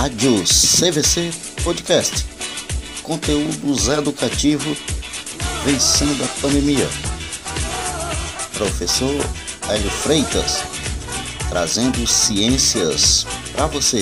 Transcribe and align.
Rádio 0.00 0.42
CVC 0.44 1.30
Podcast. 1.62 2.24
Conteúdos 3.02 3.86
educativos 3.88 4.78
vencendo 5.62 6.24
a 6.24 6.28
pandemia. 6.40 6.88
Professor 8.54 9.14
Hélio 9.68 9.90
Freitas, 9.90 10.64
trazendo 11.50 12.06
ciências 12.06 13.26
para 13.52 13.66
você. 13.66 14.00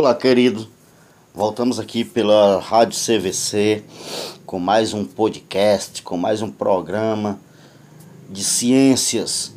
Olá, 0.00 0.14
querido. 0.14 0.66
Voltamos 1.34 1.78
aqui 1.78 2.06
pela 2.06 2.58
Rádio 2.58 2.98
CVC 2.98 3.84
com 4.46 4.58
mais 4.58 4.94
um 4.94 5.04
podcast, 5.04 6.02
com 6.02 6.16
mais 6.16 6.40
um 6.40 6.50
programa 6.50 7.38
de 8.26 8.42
ciências 8.42 9.52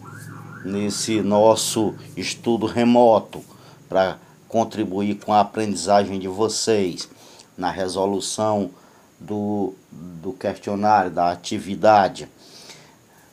nesse 0.66 1.22
nosso 1.22 1.96
estudo 2.18 2.66
remoto 2.66 3.42
para 3.88 4.18
contribuir 4.50 5.16
com 5.16 5.32
a 5.32 5.40
aprendizagem 5.40 6.20
de 6.20 6.28
vocês 6.28 7.08
na 7.58 7.72
resolução 7.72 8.70
do, 9.18 9.74
do 9.90 10.34
questionário, 10.34 11.10
da 11.10 11.32
atividade. 11.32 12.28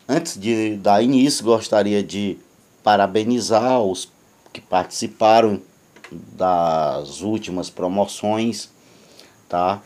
Antes 0.09 0.39
de 0.39 0.77
dar 0.77 1.03
início, 1.03 1.45
gostaria 1.45 2.05
de 2.05 2.39
parabenizar 2.85 3.83
os 3.83 4.09
que 4.53 4.61
participaram 4.61 5.61
das 6.11 7.21
últimas 7.21 7.71
promoções, 7.71 8.71
tá? 9.49 9.83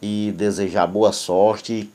E 0.00 0.32
desejar 0.36 0.86
boa 0.86 1.12
sorte 1.12 1.90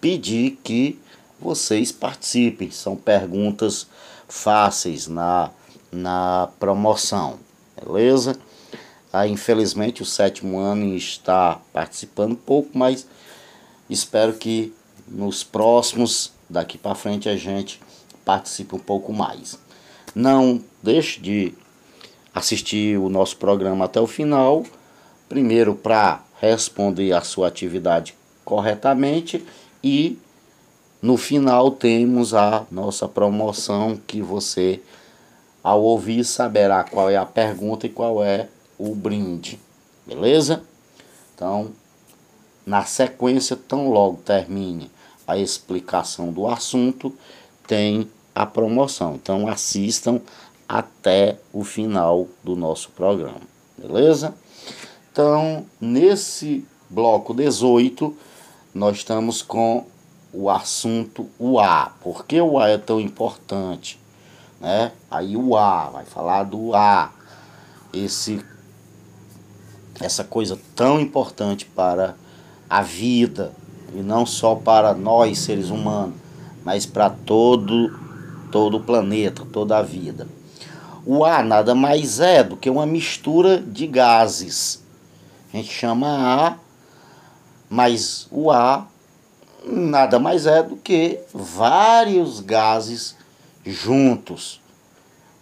pedir 0.00 0.58
que 0.62 0.98
vocês 1.40 1.90
participem. 1.90 2.70
São 2.70 2.96
perguntas 2.96 3.86
fáceis 4.28 5.06
na, 5.06 5.50
na 5.90 6.48
promoção, 6.58 7.38
beleza? 7.82 8.38
Ah, 9.12 9.28
infelizmente 9.28 10.02
o 10.02 10.06
sétimo 10.06 10.58
ano 10.58 10.94
está 10.94 11.60
participando 11.72 12.36
pouco, 12.36 12.70
mas 12.76 13.06
espero 13.88 14.34
que 14.34 14.74
nos 15.06 15.44
próximos, 15.44 16.32
daqui 16.48 16.76
para 16.76 16.94
frente, 16.94 17.28
a 17.28 17.36
gente 17.36 17.80
participe 18.24 18.74
um 18.74 18.78
pouco 18.78 19.12
mais. 19.12 19.58
Não 20.14 20.60
deixe 20.82 21.20
de 21.20 21.54
assistir 22.34 22.98
o 22.98 23.08
nosso 23.08 23.36
programa 23.36 23.84
até 23.84 24.00
o 24.00 24.06
final, 24.06 24.64
primeiro 25.28 25.74
para 25.74 26.22
responder 26.40 27.12
a 27.12 27.20
sua 27.20 27.48
atividade 27.48 28.14
corretamente 28.44 29.44
e 29.82 30.18
no 31.00 31.16
final 31.16 31.70
temos 31.70 32.34
a 32.34 32.64
nossa 32.70 33.06
promoção 33.06 33.98
que 34.06 34.20
você 34.20 34.80
ao 35.62 35.82
ouvir 35.82 36.24
saberá 36.24 36.84
qual 36.84 37.08
é 37.08 37.16
a 37.16 37.24
pergunta 37.24 37.86
e 37.86 37.90
qual 37.90 38.22
é 38.22 38.48
o 38.78 38.94
brinde. 38.94 39.58
Beleza? 40.06 40.62
Então, 41.34 41.70
na 42.66 42.84
sequência, 42.84 43.56
tão 43.56 43.90
logo 43.90 44.18
termine 44.18 44.90
a 45.26 45.38
explicação 45.38 46.32
do 46.32 46.46
assunto, 46.46 47.14
tem 47.66 48.08
a 48.34 48.44
promoção. 48.44 49.14
Então 49.14 49.48
assistam 49.48 50.20
até 50.68 51.38
o 51.52 51.64
final 51.64 52.28
do 52.42 52.56
nosso 52.56 52.90
programa, 52.90 53.40
beleza? 53.76 54.34
Então, 55.12 55.64
nesse 55.80 56.66
bloco 56.90 57.32
18, 57.32 58.14
nós 58.74 58.96
estamos 58.96 59.42
com 59.42 59.86
o 60.32 60.50
assunto 60.50 61.28
o 61.38 61.60
A. 61.60 61.92
Por 62.02 62.26
que 62.26 62.40
o 62.40 62.58
A 62.58 62.68
é 62.68 62.78
tão 62.78 63.00
importante? 63.00 64.00
Né? 64.60 64.90
Aí 65.10 65.36
o 65.36 65.56
A, 65.56 65.90
vai 65.90 66.04
falar 66.04 66.42
do 66.42 66.74
A. 66.74 67.12
Esse, 67.92 68.44
essa 70.00 70.24
coisa 70.24 70.58
tão 70.74 70.98
importante 70.98 71.64
para 71.64 72.16
a 72.68 72.82
vida, 72.82 73.52
e 73.94 73.98
não 73.98 74.26
só 74.26 74.56
para 74.56 74.92
nós 74.94 75.38
seres 75.38 75.70
humanos, 75.70 76.16
mas 76.64 76.84
para 76.84 77.08
todo, 77.08 77.96
todo 78.50 78.78
o 78.78 78.82
planeta, 78.82 79.46
toda 79.52 79.78
a 79.78 79.82
vida. 79.82 80.26
O 81.06 81.24
ar 81.24 81.44
nada 81.44 81.74
mais 81.74 82.18
é 82.20 82.42
do 82.42 82.56
que 82.56 82.70
uma 82.70 82.86
mistura 82.86 83.58
de 83.60 83.86
gases. 83.86 84.82
A 85.52 85.56
gente 85.58 85.70
chama 85.70 86.08
ar, 86.08 86.60
mas 87.68 88.26
o 88.30 88.50
ar 88.50 88.90
nada 89.64 90.18
mais 90.18 90.46
é 90.46 90.62
do 90.62 90.76
que 90.76 91.20
vários 91.32 92.40
gases 92.40 93.16
juntos, 93.64 94.60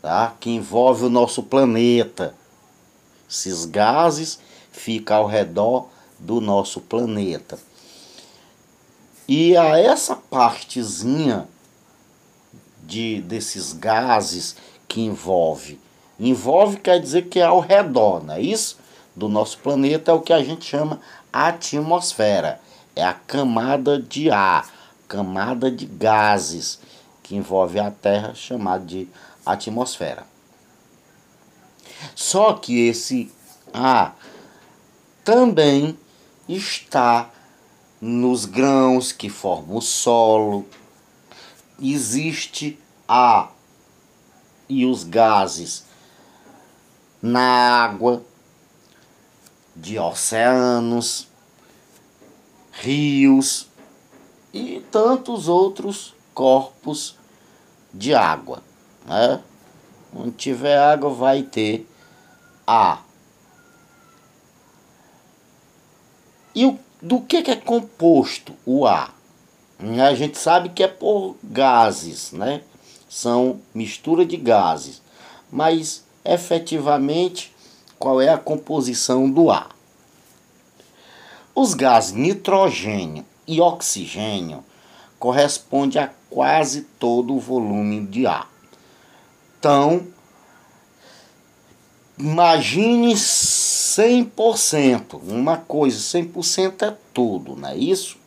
tá? 0.00 0.34
que 0.38 0.50
envolve 0.50 1.06
o 1.06 1.10
nosso 1.10 1.42
planeta. 1.42 2.34
Esses 3.28 3.64
gases 3.64 4.38
ficam 4.70 5.18
ao 5.18 5.26
redor 5.26 5.88
do 6.18 6.40
nosso 6.40 6.80
planeta. 6.80 7.58
E 9.28 9.56
a 9.56 9.78
essa 9.78 10.16
partezinha 10.16 11.48
de 12.82 13.22
desses 13.22 13.72
gases 13.72 14.56
que 14.92 15.00
envolve. 15.00 15.80
Envolve 16.20 16.76
quer 16.76 17.00
dizer 17.00 17.22
que 17.22 17.40
é 17.40 17.44
ao 17.44 17.60
redor, 17.60 18.22
não 18.22 18.34
é 18.34 18.42
isso? 18.42 18.78
Do 19.16 19.26
nosso 19.26 19.56
planeta 19.56 20.10
é 20.10 20.14
o 20.14 20.20
que 20.20 20.34
a 20.34 20.44
gente 20.44 20.66
chama 20.66 21.00
atmosfera. 21.32 22.60
É 22.94 23.02
a 23.02 23.14
camada 23.14 23.98
de 23.98 24.30
ar, 24.30 24.70
camada 25.08 25.70
de 25.70 25.86
gases 25.86 26.78
que 27.22 27.34
envolve 27.34 27.80
a 27.80 27.90
Terra, 27.90 28.34
chamada 28.34 28.84
de 28.84 29.08
atmosfera. 29.46 30.26
Só 32.14 32.52
que 32.52 32.86
esse 32.86 33.32
ar 33.72 34.14
também 35.24 35.96
está 36.46 37.30
nos 37.98 38.44
grãos 38.44 39.10
que 39.10 39.30
formam 39.30 39.78
o 39.78 39.80
solo. 39.80 40.66
Existe 41.80 42.78
a 43.08 43.51
e 44.68 44.86
os 44.86 45.04
gases 45.04 45.84
na 47.20 47.84
água, 47.84 48.22
de 49.74 49.98
oceanos, 49.98 51.28
rios 52.72 53.68
e 54.52 54.84
tantos 54.90 55.48
outros 55.48 56.14
corpos 56.34 57.16
de 57.94 58.14
água. 58.14 58.62
Né? 59.06 59.42
Onde 60.14 60.32
tiver 60.32 60.76
água 60.76 61.10
vai 61.10 61.42
ter 61.42 61.88
ar. 62.66 63.06
E 66.54 66.66
o, 66.66 66.78
do 67.00 67.20
que, 67.20 67.42
que 67.42 67.50
é 67.50 67.56
composto 67.56 68.52
o 68.66 68.86
ar? 68.86 69.14
A 69.78 70.14
gente 70.14 70.38
sabe 70.38 70.68
que 70.68 70.82
é 70.82 70.88
por 70.88 71.36
gases, 71.42 72.30
né? 72.30 72.62
São 73.12 73.60
mistura 73.74 74.24
de 74.24 74.38
gases, 74.38 75.02
mas 75.50 76.02
efetivamente 76.24 77.52
qual 77.98 78.22
é 78.22 78.30
a 78.30 78.38
composição 78.38 79.30
do 79.30 79.50
ar? 79.50 79.68
Os 81.54 81.74
gases 81.74 82.12
nitrogênio 82.12 83.26
e 83.46 83.60
oxigênio 83.60 84.64
correspondem 85.18 86.00
a 86.00 86.08
quase 86.30 86.84
todo 86.98 87.34
o 87.34 87.38
volume 87.38 88.06
de 88.06 88.26
ar. 88.26 88.50
Então, 89.58 90.06
imagine 92.18 93.12
100%, 93.12 95.20
uma 95.22 95.58
coisa, 95.58 95.98
100% 95.98 96.88
é 96.88 96.96
tudo, 97.12 97.56
não 97.56 97.68
é 97.68 97.76
isso? 97.76 98.21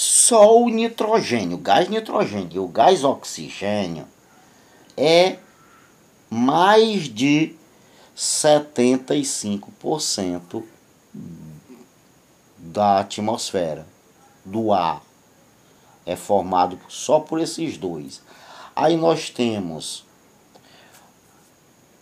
Só 0.00 0.56
o 0.56 0.68
nitrogênio, 0.68 1.56
o 1.56 1.60
gás 1.60 1.88
nitrogênio 1.88 2.52
e 2.52 2.58
o 2.60 2.68
gás 2.68 3.02
oxigênio 3.02 4.06
é 4.96 5.38
mais 6.30 7.12
de 7.12 7.56
75% 8.16 10.62
da 12.56 13.00
atmosfera, 13.00 13.84
do 14.44 14.72
ar. 14.72 15.02
É 16.06 16.14
formado 16.14 16.78
só 16.88 17.18
por 17.18 17.40
esses 17.40 17.76
dois. 17.76 18.22
Aí 18.76 18.96
nós 18.96 19.30
temos, 19.30 20.06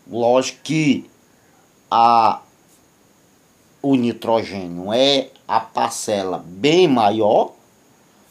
lógico 0.06 0.60
que 0.64 1.10
a, 1.90 2.42
o 3.80 3.94
nitrogênio 3.94 4.92
é 4.92 5.30
a 5.48 5.60
parcela 5.60 6.44
bem 6.46 6.86
maior, 6.86 7.55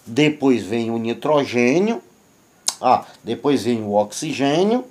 depois 0.05 0.63
vem 0.63 0.91
o 0.91 0.97
nitrogênio, 0.97 2.01
Ah, 2.81 3.05
depois 3.23 3.63
vem 3.63 3.81
o 3.81 3.93
oxigênio 3.93 4.83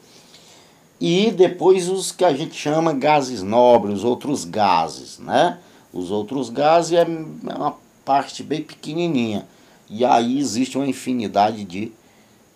e 0.99 1.31
depois 1.31 1.89
os 1.89 2.11
que 2.11 2.25
a 2.25 2.33
gente 2.33 2.55
chama 2.55 2.95
gases 2.95 3.43
nobres, 3.43 3.99
os 3.99 4.05
outros 4.05 4.45
gases, 4.45 5.19
né? 5.19 5.59
Os 5.93 6.11
outros 6.11 6.49
gases 6.49 6.93
é 6.93 7.05
uma 7.05 7.77
parte 8.05 8.43
bem 8.43 8.63
pequenininha. 8.63 9.47
E 9.89 10.05
aí 10.05 10.39
existe 10.39 10.79
uma 10.79 10.87
infinidade 10.87 11.63
de 11.65 11.93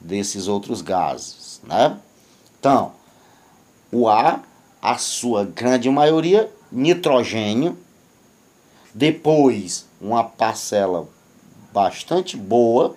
desses 0.01 0.49
outros 0.49 0.81
gases, 0.81 1.61
né? 1.63 1.99
Então, 2.59 2.93
o 3.93 4.09
ar, 4.09 4.43
a 4.81 4.97
sua 4.97 5.45
grande 5.45 5.91
maioria, 5.91 6.51
nitrogênio, 6.73 7.77
depois 8.95 9.87
uma 10.01 10.25
parcela 10.25 11.09
bastante 11.73 12.37
boa 12.37 12.97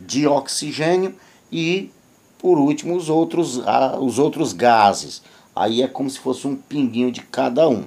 de 0.00 0.26
oxigênio 0.26 1.14
e 1.50 1.90
por 2.38 2.58
último 2.58 2.96
os 2.96 3.08
outros, 3.08 3.60
os 4.00 4.18
outros 4.18 4.52
gases. 4.52 5.22
Aí 5.54 5.82
é 5.82 5.88
como 5.88 6.08
se 6.08 6.18
fosse 6.18 6.46
um 6.46 6.54
pinguinho 6.54 7.10
de 7.10 7.20
cada 7.20 7.68
um. 7.68 7.84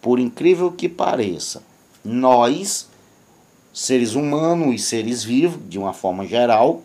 Por 0.00 0.18
incrível 0.18 0.72
que 0.72 0.88
pareça, 0.88 1.62
nós, 2.04 2.88
seres 3.72 4.14
humanos 4.14 4.74
e 4.74 4.78
seres 4.78 5.22
vivos, 5.22 5.60
de 5.68 5.78
uma 5.78 5.92
forma 5.92 6.26
geral, 6.26 6.82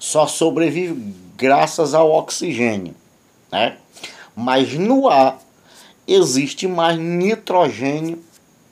só 0.00 0.26
sobrevive 0.26 1.14
graças 1.36 1.92
ao 1.92 2.10
oxigênio, 2.10 2.94
né? 3.52 3.76
Mas 4.34 4.72
no 4.74 5.08
ar 5.08 5.38
existe 6.06 6.66
mais 6.66 6.98
nitrogênio 6.98 8.22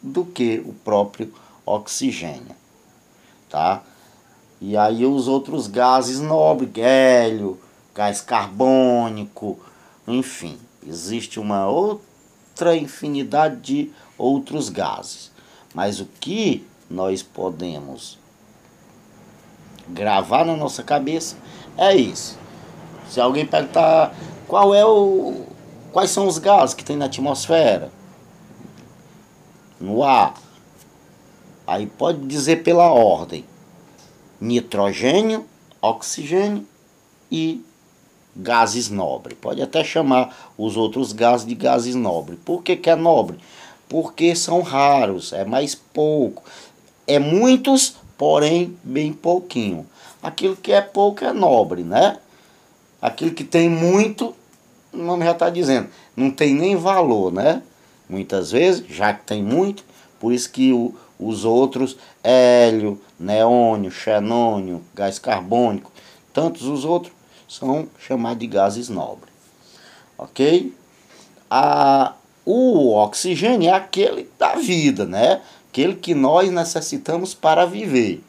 do 0.02 0.25
que 0.25 0.62
o 0.64 0.73
próprio 0.73 1.26
oxigênio, 1.26 1.44
tá? 3.49 3.82
E 4.61 4.76
aí 4.76 5.05
os 5.05 5.28
outros 5.28 5.66
gases 5.66 6.20
nobres, 6.20 6.70
hélio, 6.76 7.61
gás 7.94 8.20
carbônico, 8.20 9.58
enfim, 10.06 10.58
existe 10.87 11.38
uma 11.38 11.66
outra 11.69 12.76
infinidade 12.76 13.61
de 13.61 13.93
outros 14.16 14.69
gases. 14.69 15.31
Mas 15.75 16.00
o 16.00 16.06
que 16.20 16.66
nós 16.88 17.22
podemos 17.22 18.19
gravar 19.88 20.44
na 20.44 20.56
nossa 20.56 20.82
cabeça 20.82 21.37
é 21.76 21.94
isso. 21.94 22.38
Se 23.08 23.20
alguém 23.20 23.46
perguntar 23.46 24.14
qual 24.46 24.75
é 24.75 24.84
o 24.84 25.46
quais 25.93 26.11
são 26.11 26.26
os 26.26 26.38
gases 26.38 26.75
que 26.75 26.84
tem 26.84 26.96
na 26.96 27.05
atmosfera, 27.05 27.93
no 29.81 30.02
ar, 30.02 30.34
aí 31.66 31.87
pode 31.87 32.26
dizer 32.26 32.62
pela 32.62 32.90
ordem: 32.90 33.44
nitrogênio, 34.40 35.46
oxigênio 35.81 36.66
e 37.31 37.64
gases 38.37 38.90
nobres. 38.90 39.37
Pode 39.40 39.62
até 39.62 39.84
chamar 39.84 40.52
os 40.58 40.76
outros 40.76 41.12
gases 41.12 41.46
de 41.46 41.55
gases 41.55 41.94
nobres. 41.94 42.38
Por 42.44 42.62
que, 42.62 42.76
que 42.76 42.90
é 42.90 42.96
nobre? 42.96 43.38
Porque 43.88 44.34
são 44.34 44.61
raros, 44.61 45.32
é 45.32 45.44
mais 45.44 45.75
pouco. 45.75 46.43
É 47.06 47.19
muitos, 47.19 47.96
porém 48.16 48.76
bem 48.82 49.12
pouquinho. 49.12 49.87
Aquilo 50.22 50.56
que 50.56 50.72
é 50.72 50.81
pouco 50.81 51.25
é 51.25 51.32
nobre, 51.32 51.82
né? 51.82 52.19
Aquilo 53.00 53.32
que 53.32 53.44
tem 53.44 53.69
muito, 53.69 54.34
o 54.93 54.96
nome 54.96 55.25
já 55.25 55.32
está 55.32 55.50
dizendo, 55.50 55.88
não 56.16 56.31
tem 56.31 56.55
nem 56.55 56.75
valor, 56.75 57.31
né? 57.31 57.62
Muitas 58.08 58.50
vezes, 58.50 58.84
já 58.88 59.12
que 59.12 59.25
tem 59.25 59.43
muito, 59.43 59.84
por 60.19 60.32
isso 60.32 60.50
que 60.50 60.72
o, 60.72 60.94
os 61.19 61.44
outros, 61.44 61.96
hélio, 62.22 63.00
neônio, 63.19 63.90
xenônio, 63.90 64.82
gás 64.94 65.19
carbônico, 65.19 65.90
tantos 66.32 66.62
os 66.62 66.84
outros, 66.84 67.12
são 67.49 67.88
chamados 67.99 68.38
de 68.38 68.46
gases 68.46 68.88
nobres. 68.88 69.32
Ok? 70.19 70.75
A, 71.50 72.14
o 72.44 72.94
oxigênio 72.94 73.69
é 73.69 73.72
aquele 73.72 74.28
da 74.38 74.56
vida, 74.56 75.05
né? 75.05 75.40
Aquele 75.70 75.94
que 75.94 76.14
nós 76.14 76.50
necessitamos 76.50 77.34
para 77.34 77.64
viver. 77.64 78.22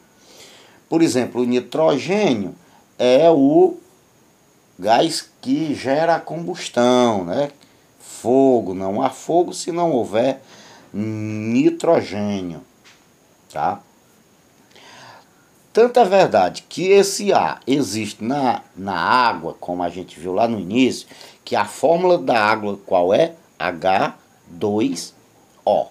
Por 0.88 1.02
exemplo, 1.02 1.42
o 1.42 1.44
nitrogênio 1.44 2.54
é 2.98 3.30
o 3.30 3.76
gás 4.78 5.28
que 5.40 5.74
gera 5.74 6.20
combustão, 6.20 7.24
né? 7.24 7.50
Fogo, 7.98 8.74
não 8.74 9.02
há 9.02 9.10
fogo 9.10 9.52
se 9.52 9.72
não 9.72 9.92
houver 9.92 10.42
nitrogênio, 10.92 12.62
tá? 13.56 13.80
Tanto 15.72 15.98
é 15.98 16.04
verdade 16.04 16.64
que 16.68 16.88
esse 16.88 17.32
ar 17.32 17.60
existe 17.66 18.22
na, 18.22 18.62
na 18.76 18.94
água, 18.94 19.56
como 19.58 19.82
a 19.82 19.88
gente 19.88 20.20
viu 20.20 20.34
lá 20.34 20.46
no 20.46 20.60
início, 20.60 21.08
que 21.42 21.56
a 21.56 21.64
fórmula 21.64 22.18
da 22.18 22.38
água 22.38 22.78
qual 22.84 23.14
é? 23.14 23.34
H2O. 23.58 25.12
O 25.64 25.90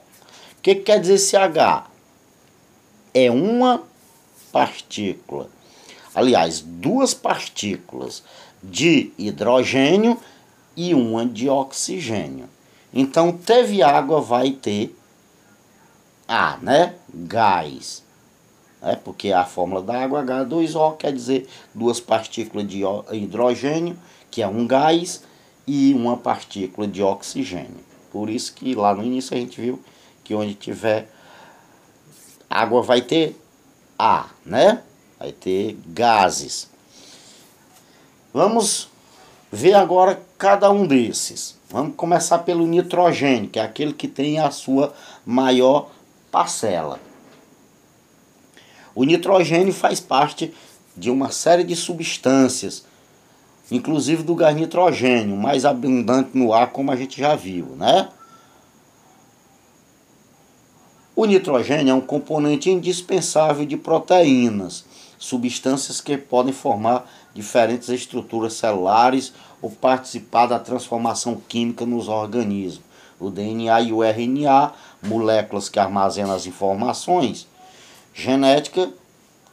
que, 0.61 0.75
que 0.75 0.81
quer 0.81 0.99
dizer 0.99 1.15
esse 1.15 1.35
H? 1.35 1.87
É 3.15 3.31
uma 3.31 3.81
partícula, 4.51 5.49
aliás, 6.13 6.61
duas 6.61 7.15
partículas 7.15 8.23
de 8.61 9.11
hidrogênio 9.17 10.19
e 10.77 10.93
uma 10.93 11.25
de 11.25 11.49
oxigênio. 11.49 12.47
Então, 12.93 13.31
teve 13.31 13.81
água, 13.81 14.21
vai 14.21 14.51
ter 14.51 14.95
A, 16.27 16.57
né? 16.61 16.95
Gás 17.13 18.05
né? 18.85 18.99
porque 19.03 19.31
a 19.31 19.43
fórmula 19.43 19.81
da 19.81 20.03
água 20.03 20.23
H2O 20.23 20.97
quer 20.97 21.11
dizer 21.11 21.47
duas 21.73 21.99
partículas 21.99 22.67
de 22.67 22.83
hidrogênio, 23.11 23.97
que 24.29 24.41
é 24.41 24.47
um 24.47 24.67
gás, 24.67 25.23
e 25.67 25.93
uma 25.95 26.15
partícula 26.15 26.87
de 26.87 27.01
oxigênio. 27.01 27.83
Por 28.11 28.29
isso 28.29 28.53
que 28.53 28.75
lá 28.75 28.93
no 28.93 29.03
início 29.03 29.35
a 29.35 29.39
gente 29.39 29.59
viu 29.59 29.81
que 30.23 30.35
onde 30.35 30.53
tiver 30.53 31.09
água 32.47 32.83
vai 32.83 33.01
ter 33.01 33.35
A, 33.97 34.27
né? 34.45 34.83
Vai 35.17 35.31
ter 35.31 35.75
gases. 35.87 36.69
Vamos 38.31 38.89
ver 39.51 39.73
agora 39.73 40.21
cada 40.37 40.69
um 40.69 40.85
desses. 40.85 41.57
Vamos 41.69 41.95
começar 41.95 42.39
pelo 42.39 42.67
nitrogênio, 42.67 43.49
que 43.49 43.57
é 43.57 43.63
aquele 43.63 43.93
que 43.93 44.07
tem 44.07 44.37
a 44.37 44.51
sua 44.51 44.93
maior 45.25 45.89
parcela. 46.35 46.99
O 48.93 49.05
nitrogênio 49.05 49.71
faz 49.73 50.01
parte 50.01 50.53
de 50.97 51.09
uma 51.09 51.31
série 51.31 51.63
de 51.63 51.77
substâncias, 51.77 52.83
inclusive 53.71 54.21
do 54.21 54.35
gás 54.35 54.53
nitrogênio, 54.53 55.37
mais 55.37 55.63
abundante 55.63 56.31
no 56.33 56.51
ar, 56.51 56.73
como 56.73 56.91
a 56.91 56.95
gente 56.97 57.21
já 57.21 57.35
viu, 57.35 57.67
né? 57.77 58.09
O 61.15 61.23
nitrogênio 61.23 61.91
é 61.91 61.93
um 61.93 62.01
componente 62.01 62.69
indispensável 62.69 63.65
de 63.65 63.77
proteínas, 63.77 64.83
substâncias 65.17 66.01
que 66.01 66.17
podem 66.17 66.51
formar 66.51 67.09
diferentes 67.33 67.87
estruturas 67.87 68.55
celulares 68.55 69.31
ou 69.61 69.71
participar 69.71 70.47
da 70.47 70.59
transformação 70.59 71.41
química 71.47 71.85
nos 71.85 72.09
organismos. 72.09 72.84
O 73.19 73.29
DNA 73.29 73.81
e 73.81 73.93
o 73.93 74.03
RNA, 74.03 74.73
moléculas 75.03 75.69
que 75.69 75.79
armazenam 75.79 76.33
as 76.33 76.45
informações, 76.45 77.47
genética 78.13 78.91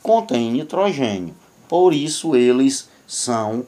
contém 0.02 0.50
nitrogênio. 0.50 1.34
Por 1.68 1.94
isso 1.94 2.34
eles 2.34 2.88
são 3.06 3.64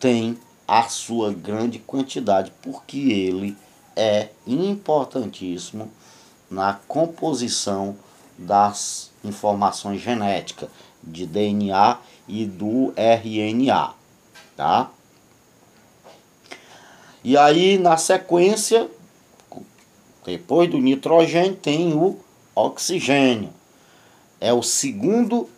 têm 0.00 0.38
a 0.66 0.84
sua 0.84 1.32
grande 1.32 1.78
quantidade, 1.78 2.52
porque 2.62 2.98
ele 2.98 3.56
é 3.94 4.28
importantíssimo 4.46 5.90
na 6.50 6.74
composição 6.86 7.96
das 8.36 9.10
informações 9.24 10.00
genéticas 10.00 10.68
de 11.02 11.26
DNA 11.26 11.98
e 12.28 12.44
do 12.44 12.92
RNA, 12.96 13.94
tá? 14.56 14.90
E 17.26 17.36
aí 17.36 17.76
na 17.76 17.96
sequência, 17.96 18.88
depois 20.24 20.70
do 20.70 20.78
nitrogênio 20.78 21.56
tem 21.56 21.92
o 21.92 22.16
oxigênio 22.54 23.50
é 24.40 24.52
o 24.52 24.62
segundo 24.62 25.48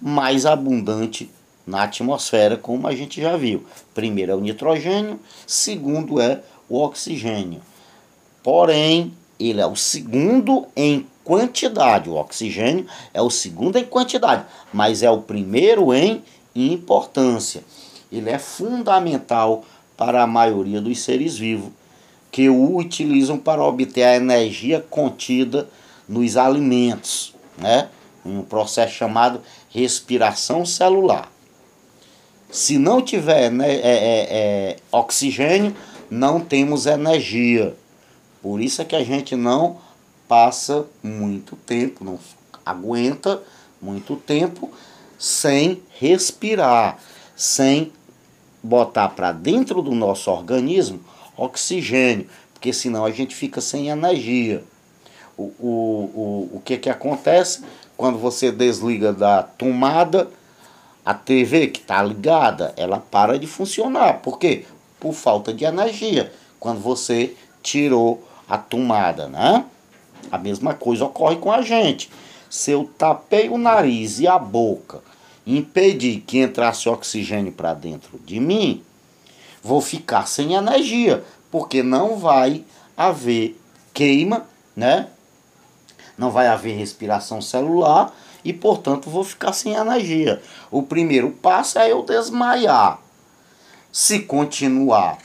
mais 0.00 0.46
abundante 0.46 1.28
na 1.66 1.82
atmosfera, 1.82 2.56
como 2.56 2.86
a 2.86 2.94
gente 2.94 3.20
já 3.20 3.36
viu. 3.36 3.64
Primeiro 3.92 4.30
é 4.30 4.34
o 4.36 4.40
nitrogênio, 4.40 5.18
segundo 5.44 6.20
é 6.20 6.44
o 6.68 6.78
oxigênio. 6.78 7.60
Porém, 8.40 9.12
ele 9.40 9.60
é 9.60 9.66
o 9.66 9.74
segundo 9.74 10.68
em 10.76 11.04
quantidade. 11.24 12.08
O 12.08 12.14
oxigênio 12.14 12.86
é 13.12 13.20
o 13.20 13.30
segundo 13.30 13.76
em 13.76 13.84
quantidade, 13.84 14.44
mas 14.72 15.02
é 15.02 15.10
o 15.10 15.22
primeiro 15.22 15.92
em 15.92 16.22
importância. 16.54 17.64
Ele 18.12 18.30
é 18.30 18.38
fundamental 18.38 19.64
para 20.00 20.22
a 20.22 20.26
maioria 20.26 20.80
dos 20.80 20.98
seres 21.02 21.36
vivos 21.36 21.70
que 22.32 22.48
o 22.48 22.74
utilizam 22.74 23.36
para 23.36 23.62
obter 23.62 24.02
a 24.02 24.16
energia 24.16 24.82
contida 24.88 25.68
nos 26.08 26.38
alimentos, 26.38 27.34
né? 27.58 27.90
em 28.24 28.38
um 28.38 28.42
processo 28.42 28.94
chamado 28.94 29.42
respiração 29.68 30.64
celular. 30.64 31.30
Se 32.50 32.78
não 32.78 33.02
tiver 33.02 33.50
né, 33.50 33.74
é, 33.74 33.76
é, 33.76 34.28
é, 34.30 34.76
oxigênio, 34.90 35.76
não 36.10 36.40
temos 36.40 36.86
energia. 36.86 37.76
Por 38.40 38.58
isso 38.58 38.80
é 38.80 38.86
que 38.86 38.96
a 38.96 39.04
gente 39.04 39.36
não 39.36 39.82
passa 40.26 40.86
muito 41.02 41.56
tempo, 41.56 42.04
não 42.04 42.18
aguenta 42.64 43.42
muito 43.82 44.16
tempo 44.16 44.70
sem 45.18 45.82
respirar, 45.98 46.96
sem 47.36 47.92
botar 48.62 49.08
para 49.10 49.32
dentro 49.32 49.82
do 49.82 49.92
nosso 49.92 50.30
organismo 50.30 51.00
oxigênio, 51.36 52.28
porque 52.52 52.72
senão 52.72 53.04
a 53.04 53.10
gente 53.10 53.34
fica 53.34 53.60
sem 53.60 53.88
energia. 53.88 54.62
O, 55.36 55.44
o, 55.58 55.68
o, 55.68 56.56
o 56.56 56.62
que, 56.62 56.76
que 56.76 56.90
acontece 56.90 57.62
quando 57.96 58.18
você 58.18 58.52
desliga 58.52 59.12
da 59.12 59.42
tomada, 59.42 60.28
a 61.04 61.14
TV 61.14 61.68
que 61.68 61.80
está 61.80 62.02
ligada, 62.02 62.74
ela 62.76 62.98
para 62.98 63.38
de 63.38 63.46
funcionar. 63.46 64.20
Por 64.20 64.38
quê? 64.38 64.64
Por 64.98 65.12
falta 65.12 65.52
de 65.52 65.64
energia. 65.64 66.32
Quando 66.58 66.80
você 66.80 67.34
tirou 67.62 68.22
a 68.48 68.58
tomada, 68.58 69.28
né? 69.28 69.64
A 70.30 70.36
mesma 70.36 70.74
coisa 70.74 71.06
ocorre 71.06 71.36
com 71.36 71.50
a 71.50 71.62
gente. 71.62 72.10
Se 72.50 72.72
eu 72.72 72.90
tapei 72.98 73.48
o 73.48 73.56
nariz 73.56 74.20
e 74.20 74.26
a 74.26 74.38
boca, 74.38 75.00
impedir 75.46 76.20
que 76.20 76.38
entrasse 76.38 76.88
oxigênio 76.88 77.52
para 77.52 77.74
dentro 77.74 78.18
de 78.18 78.38
mim, 78.38 78.82
vou 79.62 79.80
ficar 79.80 80.26
sem 80.26 80.54
energia, 80.54 81.24
porque 81.50 81.82
não 81.82 82.16
vai 82.16 82.64
haver 82.96 83.60
queima, 83.92 84.46
né? 84.76 85.08
Não 86.16 86.30
vai 86.30 86.46
haver 86.46 86.76
respiração 86.76 87.40
celular 87.40 88.14
e, 88.44 88.52
portanto, 88.52 89.10
vou 89.10 89.24
ficar 89.24 89.52
sem 89.52 89.74
energia. 89.74 90.42
O 90.70 90.82
primeiro 90.82 91.30
passo 91.30 91.78
é 91.78 91.90
eu 91.90 92.02
desmaiar. 92.02 93.00
Se 93.92 94.20
continuar 94.20 95.18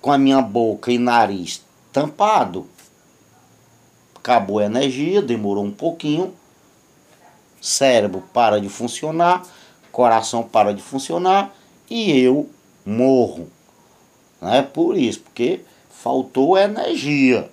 com 0.00 0.10
a 0.10 0.18
minha 0.18 0.40
boca 0.40 0.90
e 0.90 0.98
nariz 0.98 1.62
tampado, 1.92 2.66
acabou 4.14 4.58
a 4.58 4.64
energia, 4.64 5.20
demorou 5.20 5.64
um 5.64 5.70
pouquinho, 5.70 6.34
cérebro 7.64 8.22
para 8.30 8.60
de 8.60 8.68
funcionar, 8.68 9.42
coração 9.90 10.42
para 10.42 10.74
de 10.74 10.82
funcionar 10.82 11.56
e 11.88 12.20
eu 12.20 12.50
morro. 12.84 13.48
É 14.42 14.60
por 14.60 14.98
isso, 14.98 15.20
porque 15.20 15.60
faltou 15.88 16.58
energia. 16.58 17.50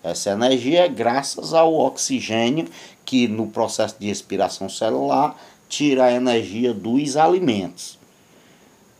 Essa 0.00 0.30
energia 0.30 0.84
é 0.84 0.88
graças 0.88 1.52
ao 1.52 1.74
oxigênio 1.74 2.68
que 3.04 3.26
no 3.26 3.48
processo 3.48 3.96
de 3.98 4.06
respiração 4.06 4.68
celular 4.68 5.36
tira 5.68 6.04
a 6.04 6.12
energia 6.12 6.72
dos 6.72 7.16
alimentos. 7.16 7.98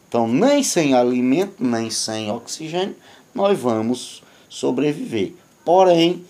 Então, 0.09 0.26
nem 0.26 0.64
sem 0.64 0.92
alimento, 0.92 1.62
nem 1.62 1.88
sem 1.88 2.33
oxigênio, 2.33 2.97
nós 3.33 3.56
vamos 3.56 4.25
sobreviver. 4.49 5.35
Porém, 5.64 6.25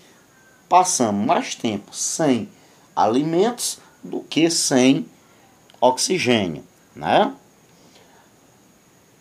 passamos 0.69 1.25
mais 1.25 1.55
tempo 1.55 1.95
sem 1.95 2.47
alimentos 2.95 3.79
do 4.03 4.21
que 4.21 4.49
sem 4.49 5.05
oxigênio, 5.79 6.63
né? 6.95 7.33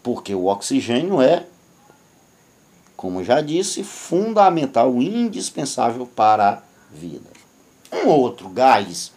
Porque 0.02 0.34
o 0.34 0.46
oxigênio 0.46 1.20
é, 1.20 1.46
como 2.96 3.22
já 3.22 3.40
disse, 3.40 3.84
fundamental, 3.84 4.94
indispensável 5.02 6.06
para 6.06 6.48
a 6.50 6.62
vida. 6.90 7.30
Um 7.92 8.08
outro 8.08 8.48
gás 8.48 9.12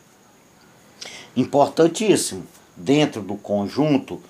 importantíssimo 1.36 2.46
dentro 2.76 3.22
do 3.22 3.36
conjunto 3.36 4.22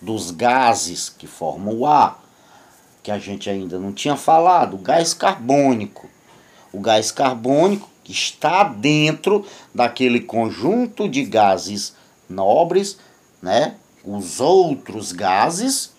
dos 0.00 0.30
gases 0.30 1.08
que 1.08 1.26
formam 1.26 1.78
o 1.78 1.86
ar, 1.86 2.22
que 3.02 3.10
a 3.10 3.18
gente 3.18 3.48
ainda 3.48 3.78
não 3.78 3.92
tinha 3.92 4.16
falado, 4.16 4.74
o 4.74 4.78
gás 4.78 5.14
carbônico. 5.14 6.08
O 6.72 6.80
gás 6.80 7.10
carbônico 7.10 7.88
que 8.06 8.12
está 8.12 8.62
dentro 8.62 9.44
daquele 9.74 10.20
conjunto 10.20 11.08
de 11.08 11.24
gases 11.24 11.92
nobres, 12.30 12.98
né? 13.42 13.74
Os 14.04 14.40
outros 14.40 15.10
gases 15.10 15.92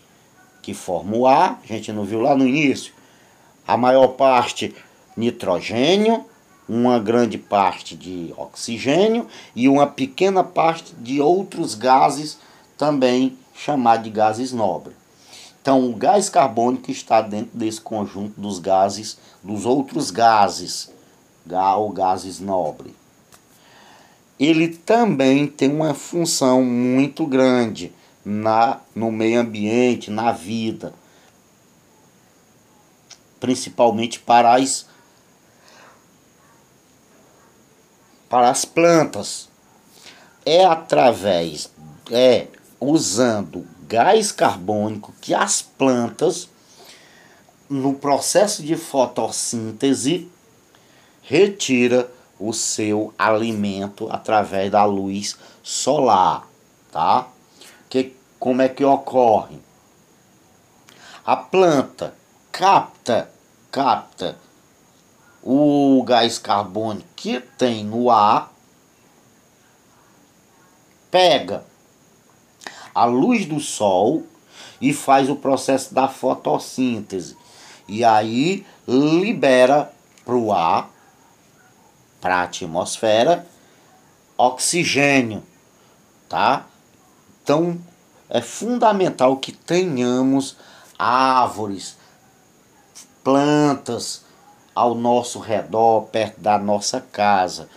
que 0.61 0.73
formam 0.73 1.19
o 1.19 1.27
ar, 1.27 1.59
a 1.61 1.67
gente 1.67 1.91
não 1.91 2.05
viu 2.05 2.21
lá 2.21 2.33
no 2.33 2.47
início. 2.47 2.93
A 3.67 3.75
maior 3.75 4.07
parte 4.07 4.73
nitrogênio, 5.17 6.23
uma 6.69 6.97
grande 6.97 7.37
parte 7.37 7.93
de 7.93 8.33
oxigênio 8.37 9.27
e 9.53 9.67
uma 9.67 9.85
pequena 9.85 10.45
parte 10.45 10.95
de 10.95 11.19
outros 11.19 11.75
gases 11.75 12.37
também 12.77 13.37
chamados 13.53 14.05
de 14.05 14.11
gases 14.11 14.53
nobres. 14.53 14.95
Então, 15.61 15.89
o 15.89 15.93
gás 15.93 16.29
carbônico 16.29 16.89
está 16.89 17.19
dentro 17.19 17.49
desse 17.53 17.81
conjunto 17.81 18.39
dos 18.39 18.59
gases, 18.59 19.17
dos 19.43 19.65
outros 19.65 20.09
gases 20.09 20.95
ou 21.53 21.91
gases 21.91 22.39
nobre. 22.39 22.95
Ele 24.39 24.67
também 24.67 25.47
tem 25.47 25.71
uma 25.71 25.93
função 25.93 26.63
muito 26.63 27.25
grande 27.25 27.91
na, 28.23 28.81
no 28.93 29.11
meio 29.11 29.39
ambiente, 29.39 30.11
na 30.11 30.31
vida, 30.31 30.93
principalmente 33.39 34.19
para 34.19 34.55
as, 34.55 34.85
para 38.29 38.49
as 38.49 38.65
plantas. 38.65 39.49
É 40.45 40.65
através, 40.65 41.71
é 42.11 42.47
usando 42.79 43.65
gás 43.87 44.31
carbônico 44.31 45.13
que 45.19 45.33
as 45.33 45.61
plantas, 45.61 46.49
no 47.69 47.93
processo 47.93 48.61
de 48.61 48.75
fotossíntese, 48.75 50.29
retira 51.29 52.09
o 52.39 52.53
seu 52.53 53.13
alimento 53.19 54.07
através 54.09 54.71
da 54.71 54.85
luz 54.85 55.37
solar, 55.61 56.47
tá? 56.89 57.27
Que 57.89 58.15
como 58.39 58.61
é 58.61 58.69
que 58.69 58.85
ocorre? 58.85 59.59
A 61.25 61.35
planta 61.35 62.13
capta, 62.49 63.29
capta 63.69 64.37
o 65.43 66.01
gás 66.03 66.39
carbônico 66.39 67.09
que 67.13 67.41
tem 67.41 67.83
no 67.83 68.09
ar, 68.09 68.53
pega 71.11 71.65
a 72.95 73.03
luz 73.03 73.45
do 73.45 73.59
sol 73.59 74.23
e 74.79 74.93
faz 74.93 75.29
o 75.29 75.35
processo 75.35 75.93
da 75.93 76.07
fotossíntese. 76.07 77.35
E 77.85 78.05
aí 78.05 78.65
libera 78.87 79.91
para 80.23 80.35
o 80.35 80.53
ar 80.53 80.96
para 82.27 82.39
a 82.39 82.43
atmosfera 82.43 83.47
oxigênio, 84.37 85.41
tá? 86.27 86.65
Então 87.41 87.79
é 88.29 88.41
fundamental 88.41 89.37
que 89.37 89.53
tenhamos 89.53 90.57
árvores, 90.99 91.95
plantas 93.23 94.25
ao 94.75 94.93
nosso 94.93 95.39
redor, 95.39 96.07
perto 96.07 96.41
da 96.41 96.57
nossa 96.57 96.99
casa, 96.99 97.69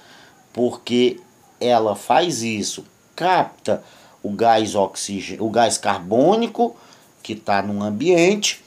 porque 0.52 1.20
ela 1.60 1.94
faz 1.94 2.42
isso, 2.42 2.84
capta 3.14 3.84
o 4.20 4.32
gás 4.32 4.74
oxigênio, 4.74 5.44
o 5.44 5.50
gás 5.50 5.78
carbônico 5.78 6.76
que 7.22 7.34
está 7.34 7.62
no 7.62 7.84
ambiente 7.84 8.64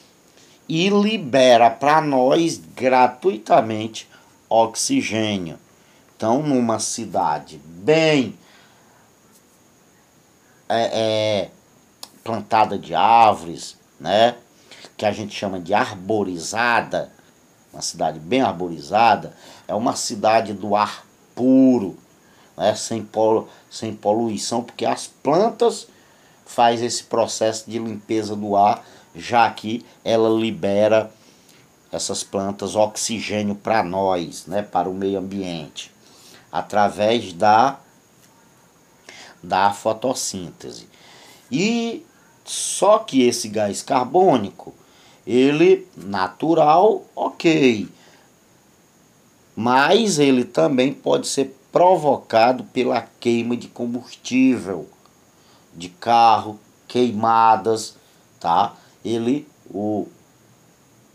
e 0.70 0.88
libera 0.88 1.70
para 1.70 2.00
nós 2.00 2.62
gratuitamente 2.74 4.08
oxigênio. 4.48 5.62
Então, 6.24 6.42
numa 6.42 6.80
cidade 6.80 7.60
bem 7.66 8.40
é, 10.70 11.02
é, 11.02 11.52
plantada 12.24 12.80
de 12.80 12.96
árvores, 12.96 13.76
né? 14.00 14.38
Que 14.96 15.06
a 15.06 15.12
gente 15.12 15.36
chama 15.36 15.60
de 15.60 15.74
arborizada, 15.74 17.12
uma 17.74 17.82
cidade 17.82 18.20
bem 18.20 18.40
arborizada, 18.40 19.36
é 19.68 19.76
uma 19.76 19.98
cidade 19.98 20.54
do 20.54 20.78
ar 20.78 21.06
puro, 21.36 21.98
né? 22.56 22.74
sem, 22.74 23.04
polu 23.04 23.50
sem 23.70 23.94
poluição, 23.94 24.64
porque 24.64 24.86
as 24.86 25.08
plantas 25.08 25.90
faz 26.46 26.82
esse 26.82 27.04
processo 27.04 27.70
de 27.70 27.80
limpeza 27.80 28.34
do 28.34 28.56
ar, 28.56 28.82
já 29.14 29.52
que 29.52 29.86
ela 30.06 30.30
libera 30.30 31.12
essas 31.92 32.24
plantas 32.24 32.78
oxigênio 32.78 33.56
para 33.56 33.84
nós, 33.84 34.46
né, 34.48 34.62
para 34.62 34.90
o 34.90 34.94
meio 34.94 35.20
ambiente 35.20 35.93
através 36.54 37.34
da, 37.34 37.80
da 39.42 39.74
fotossíntese. 39.74 40.88
E 41.52 42.06
só 42.46 43.00
que 43.00 43.24
esse 43.24 43.48
gás 43.48 43.82
carbônico, 43.82 44.72
ele 45.26 45.88
natural, 45.98 47.06
ok, 47.16 47.90
mas 49.56 50.20
ele 50.20 50.46
também 50.46 50.94
pode 50.94 51.26
ser 51.26 51.58
provocado 51.72 52.66
pela 52.66 53.02
queima 53.20 53.58
de 53.58 53.68
combustível 53.68 54.88
de 55.76 55.90
carro, 55.90 56.60
queimadas, 56.88 57.96
tá? 58.40 58.76
Ele, 59.04 59.48
o 59.72 60.08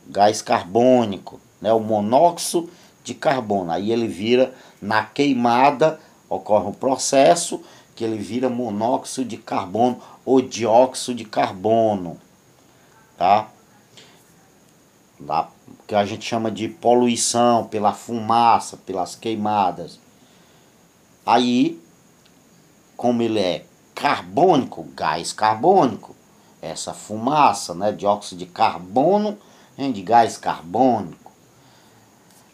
gás 0.08 0.42
carbônico, 0.42 1.40
né? 1.60 1.72
O 1.72 1.78
monóxido 1.78 2.68
de 3.04 3.14
carbono. 3.14 3.70
Aí 3.70 3.92
ele 3.92 4.06
vira, 4.06 4.54
na 4.80 5.04
queimada, 5.04 6.00
ocorre 6.28 6.66
um 6.66 6.72
processo 6.72 7.62
que 7.94 8.04
ele 8.04 8.18
vira 8.18 8.48
monóxido 8.48 9.28
de 9.28 9.36
carbono 9.36 10.00
ou 10.24 10.40
dióxido 10.40 11.16
de 11.16 11.24
carbono, 11.24 12.16
tá? 13.16 13.48
que 15.86 15.94
a 15.94 16.04
gente 16.04 16.24
chama 16.24 16.50
de 16.50 16.68
poluição 16.68 17.64
pela 17.64 17.92
fumaça, 17.92 18.76
pelas 18.76 19.16
queimadas. 19.16 19.98
Aí, 21.26 21.82
como 22.96 23.22
ele 23.22 23.40
é 23.40 23.64
carbônico, 23.94 24.84
gás 24.94 25.32
carbônico, 25.32 26.14
essa 26.60 26.92
fumaça, 26.92 27.74
né, 27.74 27.90
dióxido 27.90 28.38
de 28.38 28.46
carbono, 28.46 29.38
de 29.76 30.02
gás 30.02 30.36
carbônico, 30.36 31.32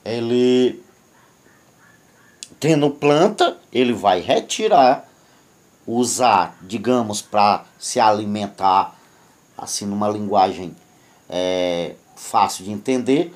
ele 0.04 0.84
tendo 2.64 2.88
planta, 2.88 3.59
ele 3.71 3.92
vai 3.92 4.21
retirar, 4.21 5.06
usar, 5.87 6.56
digamos, 6.62 7.21
para 7.21 7.66
se 7.78 8.00
alimentar, 8.00 8.97
assim, 9.54 9.85
numa 9.85 10.09
linguagem 10.09 10.75
é, 11.28 11.94
fácil 12.16 12.64
de 12.64 12.73
entender, 12.73 13.35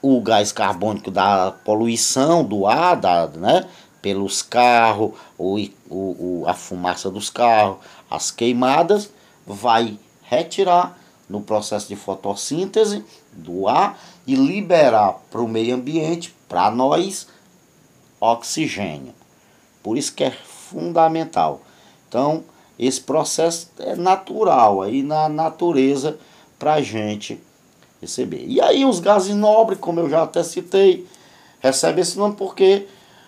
o 0.00 0.20
gás 0.20 0.52
carbônico 0.52 1.10
da 1.10 1.50
poluição 1.64 2.44
do 2.44 2.64
ar, 2.64 2.94
da, 2.94 3.26
né, 3.26 3.68
pelos 4.00 4.42
carros, 4.42 5.10
o, 5.36 5.58
o, 5.90 6.44
a 6.46 6.54
fumaça 6.54 7.10
dos 7.10 7.28
carros, 7.28 7.78
as 8.08 8.30
queimadas, 8.30 9.10
vai 9.44 9.98
retirar 10.22 10.96
no 11.28 11.40
processo 11.40 11.88
de 11.88 11.96
fotossíntese 11.96 13.04
do 13.32 13.66
ar 13.66 13.98
e 14.24 14.36
liberar 14.36 15.14
para 15.32 15.40
o 15.40 15.48
meio 15.48 15.74
ambiente, 15.74 16.32
para 16.48 16.70
nós, 16.70 17.26
oxigênio. 18.22 19.12
Por 19.82 19.98
isso 19.98 20.14
que 20.14 20.22
é 20.22 20.30
fundamental. 20.30 21.60
Então, 22.08 22.44
esse 22.78 23.00
processo 23.00 23.68
é 23.80 23.96
natural 23.96 24.80
aí 24.80 25.02
na 25.02 25.28
natureza 25.28 26.16
para 26.56 26.74
a 26.74 26.80
gente 26.80 27.40
receber. 28.00 28.44
E 28.46 28.60
aí 28.60 28.84
os 28.84 29.00
gases 29.00 29.34
nobres, 29.34 29.80
como 29.80 29.98
eu 29.98 30.08
já 30.08 30.22
até 30.22 30.44
citei, 30.44 31.04
recebem 31.60 32.02
esse 32.02 32.16
nome 32.16 32.36
porque 32.36 32.86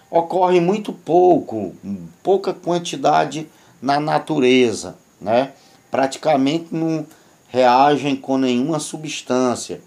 ocorre 0.08 0.60
muito 0.60 0.92
pouco, 0.92 1.74
pouca 2.22 2.54
quantidade 2.54 3.48
na 3.82 3.98
natureza, 3.98 4.96
né? 5.20 5.52
Praticamente 5.90 6.68
não 6.72 7.04
reagem 7.48 8.14
com 8.14 8.38
nenhuma 8.38 8.78
substância. 8.78 9.80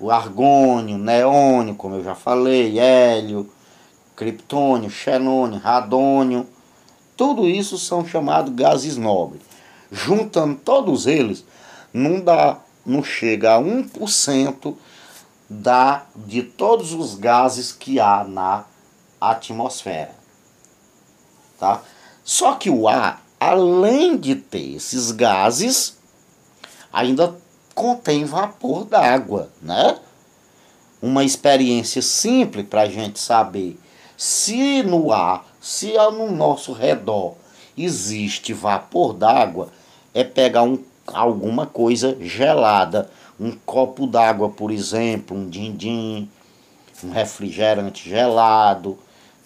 O 0.00 0.10
argônio, 0.10 0.98
neônio, 0.98 1.74
como 1.74 1.96
eu 1.96 2.04
já 2.04 2.14
falei, 2.14 2.78
hélio, 2.78 3.50
criptônio, 4.16 4.90
xenônio, 4.90 5.60
radônio, 5.60 6.46
tudo 7.16 7.46
isso 7.46 7.78
são 7.78 8.06
chamados 8.06 8.52
gases 8.54 8.96
nobres. 8.96 9.42
Juntando 9.92 10.56
todos 10.56 11.06
eles, 11.06 11.44
não 11.92 12.20
dá 12.20 12.58
não 12.86 13.02
chega 13.02 13.56
a 13.56 13.60
1% 13.60 14.74
da, 15.50 16.06
de 16.14 16.42
todos 16.42 16.92
os 16.92 17.16
gases 17.16 17.72
que 17.72 17.98
há 17.98 18.24
na 18.24 18.64
atmosfera. 19.20 20.14
Tá? 21.58 21.82
Só 22.24 22.54
que 22.54 22.70
o 22.70 22.86
ar, 22.86 23.22
além 23.40 24.16
de 24.16 24.36
ter 24.36 24.76
esses 24.76 25.10
gases, 25.10 25.96
ainda 26.92 27.36
contém 27.74 28.24
vapor 28.24 28.84
d'água, 28.84 29.50
né? 29.60 29.98
Uma 31.02 31.24
experiência 31.24 32.00
simples 32.00 32.66
para 32.66 32.82
a 32.82 32.88
gente 32.88 33.18
saber 33.18 33.78
se 34.16 34.82
no 34.82 35.12
ar, 35.12 35.46
se 35.60 35.92
no 36.12 36.30
nosso 36.30 36.72
redor 36.72 37.34
existe 37.76 38.52
vapor 38.52 39.12
d'água, 39.12 39.68
é 40.14 40.24
pegar 40.24 40.62
um 40.62 40.78
alguma 41.14 41.66
coisa 41.66 42.16
gelada. 42.20 43.10
Um 43.38 43.52
copo 43.52 44.06
d'água, 44.06 44.48
por 44.48 44.70
exemplo, 44.70 45.36
um 45.36 45.48
din-din, 45.48 46.28
um 47.04 47.10
refrigerante 47.10 48.08
gelado, 48.08 48.98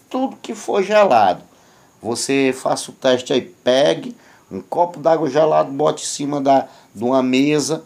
tudo 0.08 0.36
que 0.36 0.54
for 0.54 0.82
gelado. 0.82 1.42
Você 2.00 2.54
faça 2.56 2.90
o 2.90 2.94
teste 2.94 3.32
aí, 3.32 3.42
pegue 3.42 4.16
um 4.50 4.60
copo 4.60 4.98
d'água 4.98 5.28
gelado, 5.28 5.70
bote 5.70 6.04
em 6.04 6.06
cima 6.06 6.40
da, 6.40 6.68
de 6.94 7.04
uma 7.04 7.22
mesa, 7.22 7.84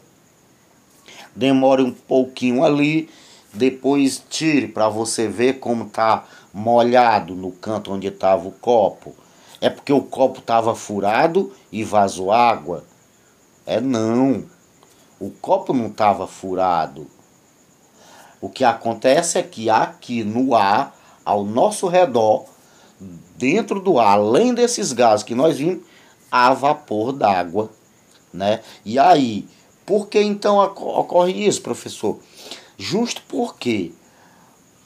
demore 1.35 1.83
um 1.83 1.93
pouquinho 1.93 2.65
ali, 2.65 3.09
depois 3.53 4.23
tire 4.29 4.69
para 4.69 4.89
você 4.89 5.27
ver 5.27 5.55
como 5.55 5.87
tá 5.87 6.25
molhado 6.55 7.35
no 7.35 7.51
canto 7.51 7.93
onde 7.93 8.07
estava 8.07 8.47
o 8.47 8.53
copo. 8.53 9.13
É 9.61 9.69
porque 9.69 9.93
o 9.93 10.03
copo 10.03 10.39
estava 10.39 10.75
furado 10.77 11.53
e 11.73 11.83
vazou 11.83 12.31
água. 12.31 12.85
É 13.67 13.81
não. 13.81 14.45
O 15.19 15.31
copo 15.31 15.75
não 15.75 15.89
estava 15.89 16.29
furado. 16.29 17.09
O 18.41 18.49
que 18.49 18.63
acontece 18.63 19.39
é 19.39 19.43
que 19.43 19.69
aqui 19.69 20.23
no 20.23 20.55
ar, 20.55 20.95
ao 21.25 21.45
nosso 21.45 21.89
redor, 21.89 22.45
dentro 23.37 23.81
do 23.81 23.99
ar, 23.99 24.19
além 24.19 24.55
desses 24.55 24.93
gases 24.93 25.25
que 25.25 25.35
nós 25.35 25.57
vimos, 25.57 25.83
há 26.31 26.53
vapor 26.53 27.13
d'água, 27.13 27.71
né? 28.33 28.61
E 28.85 28.99
aí, 28.99 29.49
por 29.87 30.09
que 30.09 30.21
então 30.21 30.59
ocorre 30.59 31.33
isso, 31.33 31.63
professor? 31.63 32.19
Justo 32.77 33.23
porque 33.29 33.93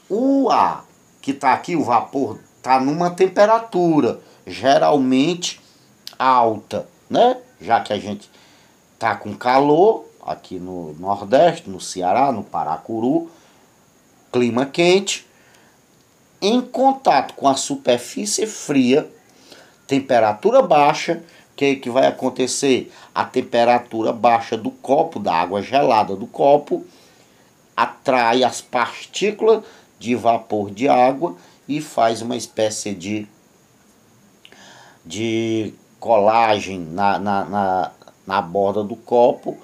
o 0.09 0.49
ar 0.49 0.88
que 1.21 1.31
está 1.31 1.53
aqui, 1.53 1.75
o 1.75 1.83
vapor, 1.83 2.39
está 2.57 2.79
numa 2.79 3.09
temperatura 3.09 4.19
geralmente 4.45 5.61
alta, 6.17 6.87
né? 7.09 7.37
Já 7.61 7.81
que 7.81 7.93
a 7.93 7.99
gente 7.99 8.29
tá 8.97 9.15
com 9.15 9.35
calor 9.35 10.05
aqui 10.21 10.59
no 10.59 10.93
Nordeste, 10.99 11.69
no 11.69 11.79
Ceará, 11.79 12.31
no 12.31 12.43
Paracuru, 12.43 13.29
clima 14.31 14.65
quente, 14.65 15.27
em 16.41 16.61
contato 16.61 17.33
com 17.33 17.47
a 17.47 17.55
superfície 17.55 18.45
fria, 18.45 19.09
temperatura 19.87 20.61
baixa, 20.61 21.21
que 21.55 21.75
que 21.75 21.89
vai 21.89 22.07
acontecer? 22.07 22.89
A 23.13 23.25
temperatura 23.25 24.13
baixa 24.13 24.55
do 24.55 24.71
copo, 24.71 25.19
da 25.19 25.33
água 25.33 25.61
gelada 25.61 26.15
do 26.15 26.25
copo, 26.25 26.85
atrai 27.75 28.45
as 28.45 28.61
partículas 28.61 29.63
de 29.99 30.15
vapor 30.15 30.71
de 30.71 30.87
água 30.87 31.35
e 31.67 31.81
faz 31.81 32.21
uma 32.21 32.35
espécie 32.35 32.95
de, 32.95 33.27
de 35.05 35.73
colagem 35.99 36.79
na, 36.79 37.19
na, 37.19 37.45
na 37.45 37.91
na 38.29 38.43
borda 38.43 38.83
do 38.83 38.95
copo, 38.95 39.57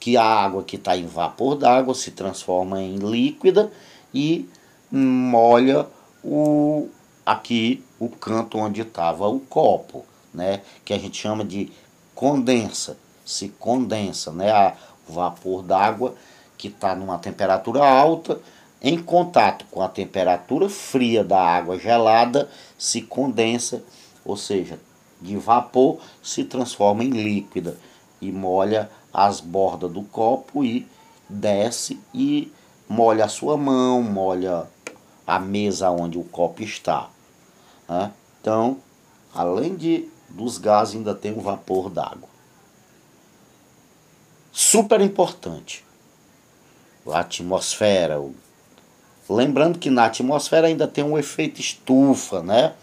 que 0.00 0.16
a 0.16 0.24
água 0.24 0.64
que 0.64 0.74
está 0.74 0.96
em 0.96 1.06
vapor 1.06 1.54
d'água 1.54 1.94
se 1.94 2.10
transforma 2.10 2.82
em 2.82 2.96
líquida 2.96 3.70
e 4.12 4.48
molha 4.90 5.86
o 6.24 6.88
aqui 7.24 7.84
o 8.00 8.08
canto 8.08 8.58
onde 8.58 8.80
estava 8.80 9.28
o 9.28 9.38
copo, 9.38 10.04
né? 10.34 10.60
Que 10.84 10.92
a 10.92 10.98
gente 10.98 11.16
chama 11.16 11.44
de 11.44 11.70
condensa, 12.16 12.98
se 13.24 13.50
condensa, 13.50 14.32
né? 14.32 14.74
O 15.08 15.12
vapor 15.12 15.62
d'água 15.62 16.16
que 16.58 16.66
está 16.66 16.96
numa 16.96 17.18
temperatura 17.18 17.86
alta 17.86 18.40
em 18.86 19.02
contato 19.02 19.64
com 19.70 19.80
a 19.80 19.88
temperatura 19.88 20.68
fria 20.68 21.24
da 21.24 21.40
água 21.40 21.78
gelada 21.78 22.50
se 22.78 23.00
condensa, 23.00 23.82
ou 24.22 24.36
seja, 24.36 24.78
de 25.22 25.38
vapor 25.38 25.98
se 26.22 26.44
transforma 26.44 27.02
em 27.02 27.08
líquida 27.08 27.78
e 28.20 28.30
molha 28.30 28.90
as 29.10 29.40
bordas 29.40 29.90
do 29.90 30.02
copo 30.02 30.62
e 30.62 30.86
desce 31.26 31.98
e 32.12 32.52
molha 32.86 33.24
a 33.24 33.28
sua 33.28 33.56
mão, 33.56 34.02
molha 34.02 34.66
a 35.26 35.38
mesa 35.38 35.90
onde 35.90 36.18
o 36.18 36.24
copo 36.24 36.62
está. 36.62 37.08
Né? 37.88 38.12
Então, 38.38 38.76
além 39.34 39.74
de 39.74 40.10
dos 40.28 40.58
gases, 40.58 40.96
ainda 40.96 41.14
tem 41.14 41.32
o 41.32 41.40
vapor 41.40 41.88
d'água. 41.88 42.28
Super 44.52 45.00
importante. 45.00 45.84
A 47.06 47.20
atmosfera. 47.20 48.20
Lembrando 49.28 49.78
que 49.78 49.88
na 49.88 50.04
atmosfera 50.06 50.66
ainda 50.66 50.86
tem 50.86 51.02
um 51.02 51.18
efeito 51.18 51.60
estufa, 51.60 52.42
né? 52.42 52.74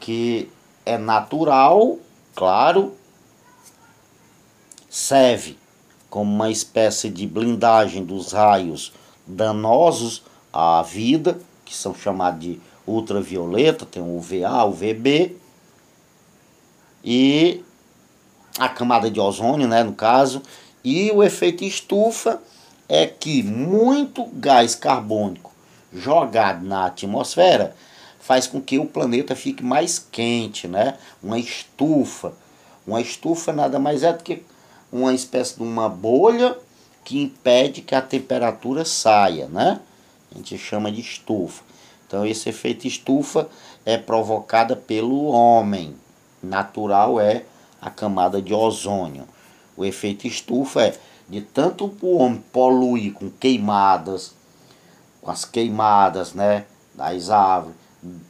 Que 0.00 0.50
é 0.86 0.96
natural, 0.96 1.98
claro, 2.34 2.94
serve 4.88 5.58
como 6.08 6.32
uma 6.32 6.50
espécie 6.50 7.10
de 7.10 7.26
blindagem 7.26 8.04
dos 8.04 8.32
raios 8.32 8.92
danosos 9.26 10.22
à 10.52 10.82
vida, 10.82 11.38
que 11.64 11.74
são 11.74 11.94
chamados 11.94 12.40
de 12.40 12.60
ultravioleta, 12.86 13.84
tem 13.84 14.02
o 14.02 14.16
UVA, 14.16 14.64
UVB, 14.64 15.36
e 17.02 17.64
a 18.58 18.68
camada 18.68 19.10
de 19.10 19.18
ozônio, 19.18 19.66
né, 19.66 19.82
no 19.82 19.92
caso, 19.92 20.42
e 20.82 21.10
o 21.10 21.22
efeito 21.22 21.64
estufa 21.64 22.40
é 22.88 23.06
que 23.06 23.42
muito 23.42 24.24
gás 24.34 24.74
carbônico 24.74 25.52
jogado 25.92 26.64
na 26.64 26.86
atmosfera 26.86 27.74
faz 28.18 28.46
com 28.46 28.60
que 28.60 28.78
o 28.78 28.86
planeta 28.86 29.36
fique 29.36 29.62
mais 29.62 29.98
quente, 29.98 30.66
né? 30.66 30.96
Uma 31.22 31.38
estufa. 31.38 32.32
Uma 32.86 33.00
estufa 33.00 33.52
nada 33.52 33.78
mais 33.78 34.02
é 34.02 34.12
do 34.12 34.22
que 34.22 34.42
uma 34.90 35.12
espécie 35.14 35.56
de 35.56 35.62
uma 35.62 35.88
bolha 35.88 36.56
que 37.04 37.20
impede 37.20 37.82
que 37.82 37.94
a 37.94 38.00
temperatura 38.00 38.84
saia, 38.84 39.46
né? 39.46 39.80
A 40.32 40.36
gente 40.36 40.56
chama 40.56 40.90
de 40.90 41.00
estufa. 41.00 41.62
Então 42.06 42.24
esse 42.24 42.48
efeito 42.48 42.86
estufa 42.86 43.48
é 43.84 43.98
provocada 43.98 44.74
pelo 44.74 45.24
homem. 45.26 45.94
Natural 46.42 47.20
é 47.20 47.44
a 47.80 47.90
camada 47.90 48.40
de 48.40 48.54
ozônio. 48.54 49.26
O 49.76 49.84
efeito 49.84 50.26
estufa 50.26 50.82
é 50.82 50.94
de 51.28 51.40
tanto 51.40 51.94
o 52.02 52.16
homem 52.16 52.42
poluir 52.52 53.12
com 53.12 53.30
queimadas, 53.30 54.34
com 55.20 55.30
as 55.30 55.44
queimadas, 55.44 56.34
né, 56.34 56.66
das 56.94 57.30
árvores, 57.30 57.76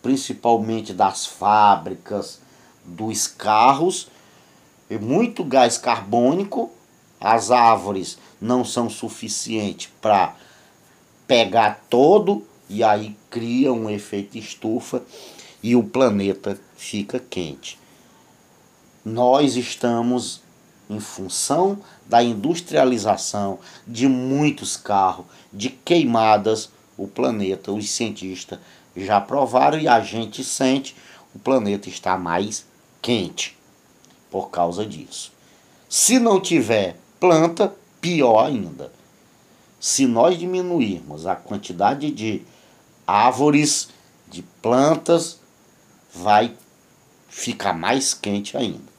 principalmente 0.02 0.92
das 0.92 1.26
fábricas, 1.26 2.40
dos 2.85 3.26
carros, 3.26 4.09
e 4.88 4.98
muito 4.98 5.42
gás 5.42 5.78
carbônico, 5.78 6.70
as 7.20 7.50
árvores 7.50 8.18
não 8.40 8.64
são 8.64 8.90
suficientes 8.90 9.90
para 10.00 10.37
pegar 11.26 11.85
todo 11.88 12.46
e 12.68 12.85
aí 12.85 13.16
cria 13.30 13.72
um 13.72 13.88
efeito 13.88 14.37
estufa 14.37 15.02
e 15.62 15.74
o 15.74 15.83
planeta 15.83 16.61
fica 16.76 17.18
quente. 17.18 17.78
Nós 19.04 19.57
estamos 19.57 20.43
em 20.88 21.01
função 21.01 21.79
da 22.07 22.23
industrialização 22.23 23.59
de 23.87 24.07
muitos 24.07 24.77
carros, 24.77 25.27
de 25.53 25.70
queimadas, 25.70 26.70
o 26.97 27.09
planeta, 27.09 27.73
os 27.73 27.90
cientistas 27.90 28.59
já 28.97 29.20
provaram 29.20 29.79
e 29.79 29.88
a 29.88 30.01
gente 30.01 30.44
sente 30.44 30.94
o 31.35 31.38
planeta 31.38 31.88
está 31.88 32.16
mais 32.16 32.64
quente 33.03 33.59
por 34.31 34.51
causa 34.51 34.87
disso. 34.87 35.33
Se 35.88 36.18
não 36.18 36.40
tiver 36.40 36.97
planta, 37.18 37.75
pior 38.01 38.47
ainda. 38.47 38.92
Se 39.81 40.07
nós 40.07 40.38
diminuirmos 40.38 41.27
a 41.27 41.35
quantidade 41.35 42.11
de 42.11 42.42
árvores, 43.07 43.88
de 44.29 44.42
plantas, 44.62 45.38
vai 46.14 46.57
ficar 47.29 47.73
mais 47.73 48.14
quente 48.14 48.57
ainda. 48.57 48.93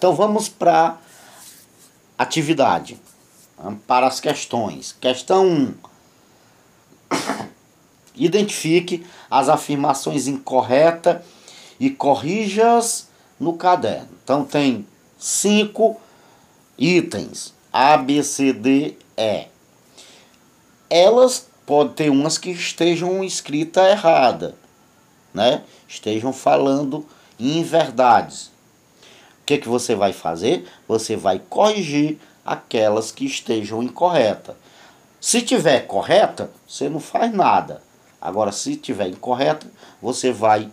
Então 0.00 0.14
vamos 0.14 0.48
para 0.48 0.96
atividade, 2.16 2.98
para 3.86 4.06
as 4.06 4.18
questões. 4.18 4.96
Questão 4.98 5.46
1. 5.46 5.74
Identifique 8.16 9.06
as 9.30 9.50
afirmações 9.50 10.26
incorretas 10.26 11.22
e 11.78 11.90
corrija-as 11.90 13.10
no 13.38 13.58
caderno. 13.58 14.08
Então 14.24 14.42
tem 14.42 14.86
cinco 15.18 16.00
itens. 16.78 17.52
A, 17.70 17.98
B, 17.98 18.22
C, 18.22 18.54
D, 18.54 18.96
E. 19.18 19.48
Elas 20.88 21.46
podem 21.66 21.92
ter 21.92 22.10
umas 22.10 22.38
que 22.38 22.48
estejam 22.48 23.22
escritas 23.22 23.84
errada, 23.84 24.56
né? 25.34 25.62
Estejam 25.86 26.32
falando 26.32 27.04
inverdades 27.38 28.50
que, 29.50 29.58
que 29.58 29.68
você 29.68 29.96
vai 29.96 30.12
fazer? 30.12 30.64
Você 30.86 31.16
vai 31.16 31.40
corrigir 31.40 32.20
aquelas 32.44 33.10
que 33.10 33.26
estejam 33.26 33.82
incorretas. 33.82 34.54
Se 35.20 35.42
tiver 35.42 35.80
correta, 35.88 36.50
você 36.66 36.88
não 36.88 37.00
faz 37.00 37.32
nada. 37.32 37.82
Agora, 38.20 38.52
se 38.52 38.76
tiver 38.76 39.08
incorreta, 39.08 39.66
você 40.00 40.30
vai 40.30 40.70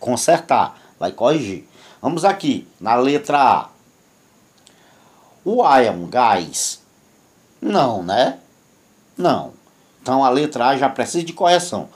consertar, 0.00 0.76
vai 0.98 1.12
corrigir. 1.12 1.68
Vamos 2.02 2.24
aqui 2.24 2.66
na 2.80 2.96
letra 2.96 3.38
A. 3.38 3.68
O 5.44 5.62
A 5.62 5.80
é 5.80 5.90
um 5.90 6.08
gás? 6.08 6.82
Não, 7.60 8.02
né? 8.02 8.40
Não. 9.16 9.52
Então 10.02 10.24
a 10.24 10.30
letra 10.30 10.68
A 10.68 10.76
já 10.76 10.88
precisa 10.88 11.24
de 11.24 11.32
correção. 11.32 11.88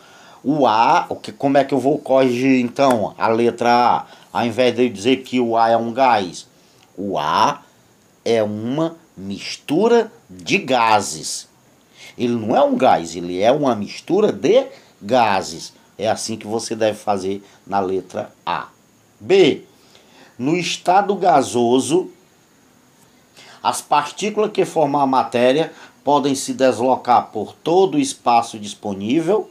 O 0.45 0.65
A, 0.65 1.09
como 1.39 1.59
é 1.59 1.65
que 1.65 1.75
eu 1.75 1.79
vou 1.81 1.99
corrigir 1.99 2.61
então 2.61 3.15
a 3.19 3.27
letra 3.27 3.71
A? 3.71 4.07
Ao 4.33 4.47
invés 4.47 4.75
de 4.75 4.89
dizer 4.89 5.17
que 5.19 5.39
o 5.39 5.57
ar 5.57 5.71
é 5.73 5.77
um 5.77 5.93
gás, 5.93 6.47
o 6.97 7.19
ar 7.19 7.67
é 8.25 8.43
uma 8.43 8.97
mistura 9.15 10.11
de 10.31 10.57
gases. 10.57 11.49
Ele 12.17 12.35
não 12.35 12.57
é 12.57 12.63
um 12.63 12.77
gás, 12.77 13.15
ele 13.15 13.43
é 13.43 13.53
uma 13.53 13.75
mistura 13.75 14.33
de 14.33 14.67
gases. 15.01 15.75
É 15.99 16.09
assim 16.09 16.37
que 16.37 16.47
você 16.47 16.75
deve 16.75 16.97
fazer 16.97 17.45
na 17.67 17.79
letra 17.79 18.33
A. 18.47 18.69
B. 19.21 19.65
No 20.39 20.57
estado 20.57 21.15
gasoso, 21.15 22.11
as 23.63 23.83
partículas 23.83 24.51
que 24.51 24.65
formam 24.65 25.03
a 25.03 25.07
matéria 25.07 25.73
podem 26.03 26.35
se 26.35 26.55
deslocar 26.55 27.31
por 27.31 27.55
todo 27.55 27.97
o 27.97 28.01
espaço 28.01 28.59
disponível. 28.59 29.51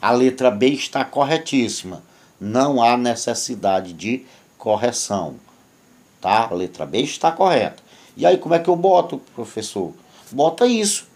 A 0.00 0.10
letra 0.10 0.50
B 0.50 0.68
está 0.68 1.02
corretíssima 1.02 2.02
não 2.40 2.82
há 2.82 2.96
necessidade 2.96 3.92
de 3.92 4.24
correção. 4.58 5.36
Tá? 6.20 6.48
A 6.50 6.54
letra 6.54 6.86
B 6.86 7.00
está 7.00 7.32
correta. 7.32 7.82
E 8.16 8.24
aí 8.24 8.38
como 8.38 8.54
é 8.54 8.58
que 8.58 8.68
eu 8.68 8.76
boto, 8.76 9.18
professor? 9.34 9.92
Bota 10.30 10.66
isso. 10.66 11.06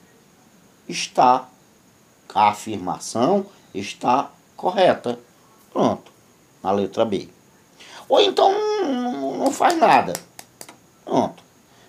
Está. 0.89 1.49
A 2.35 2.49
afirmação 2.49 3.47
está 3.75 4.31
correta. 4.57 5.19
Pronto. 5.73 6.13
Na 6.63 6.71
letra 6.71 7.05
B. 7.05 7.29
Ou 8.09 8.21
então 8.21 8.53
não 9.39 9.51
faz 9.51 9.77
nada. 9.79 10.13
Pronto. 11.05 11.43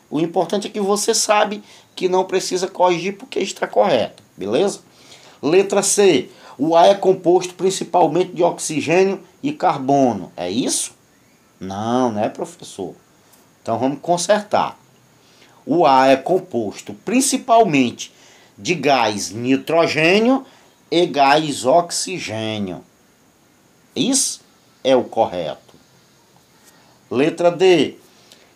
O 0.10 0.20
importante 0.20 0.67
é 0.67 0.70
que 0.70 0.80
você 0.80 1.13
sabe 1.13 1.63
que 1.96 2.10
não 2.10 2.26
precisa 2.26 2.67
corrigir 2.67 3.17
porque 3.17 3.39
está 3.39 3.67
correto. 3.67 4.22
Beleza? 4.36 4.82
Letra 5.41 5.82
C. 5.82 6.30
O 6.58 6.76
ar 6.76 6.90
é 6.90 6.96
composto 6.96 7.54
principalmente 7.54 8.34
de 8.34 8.44
oxigênio 8.44 9.22
e 9.42 9.52
carbono. 9.52 10.32
É 10.36 10.50
isso? 10.50 10.94
Não, 11.60 12.12
né, 12.12 12.30
professor? 12.30 12.96
Então 13.62 13.78
vamos 13.78 14.00
consertar. 14.02 14.78
O 15.66 15.86
ar 15.86 16.10
é 16.10 16.16
composto 16.16 16.94
principalmente 17.06 18.12
de 18.58 18.74
gás 18.74 19.32
nitrogênio 19.32 20.46
e 20.90 21.06
gás 21.06 21.66
oxigênio. 21.66 22.84
Isso 23.96 24.42
é 24.84 24.96
o 24.96 25.04
correto. 25.04 25.76
Letra 27.10 27.52
D. 27.52 27.96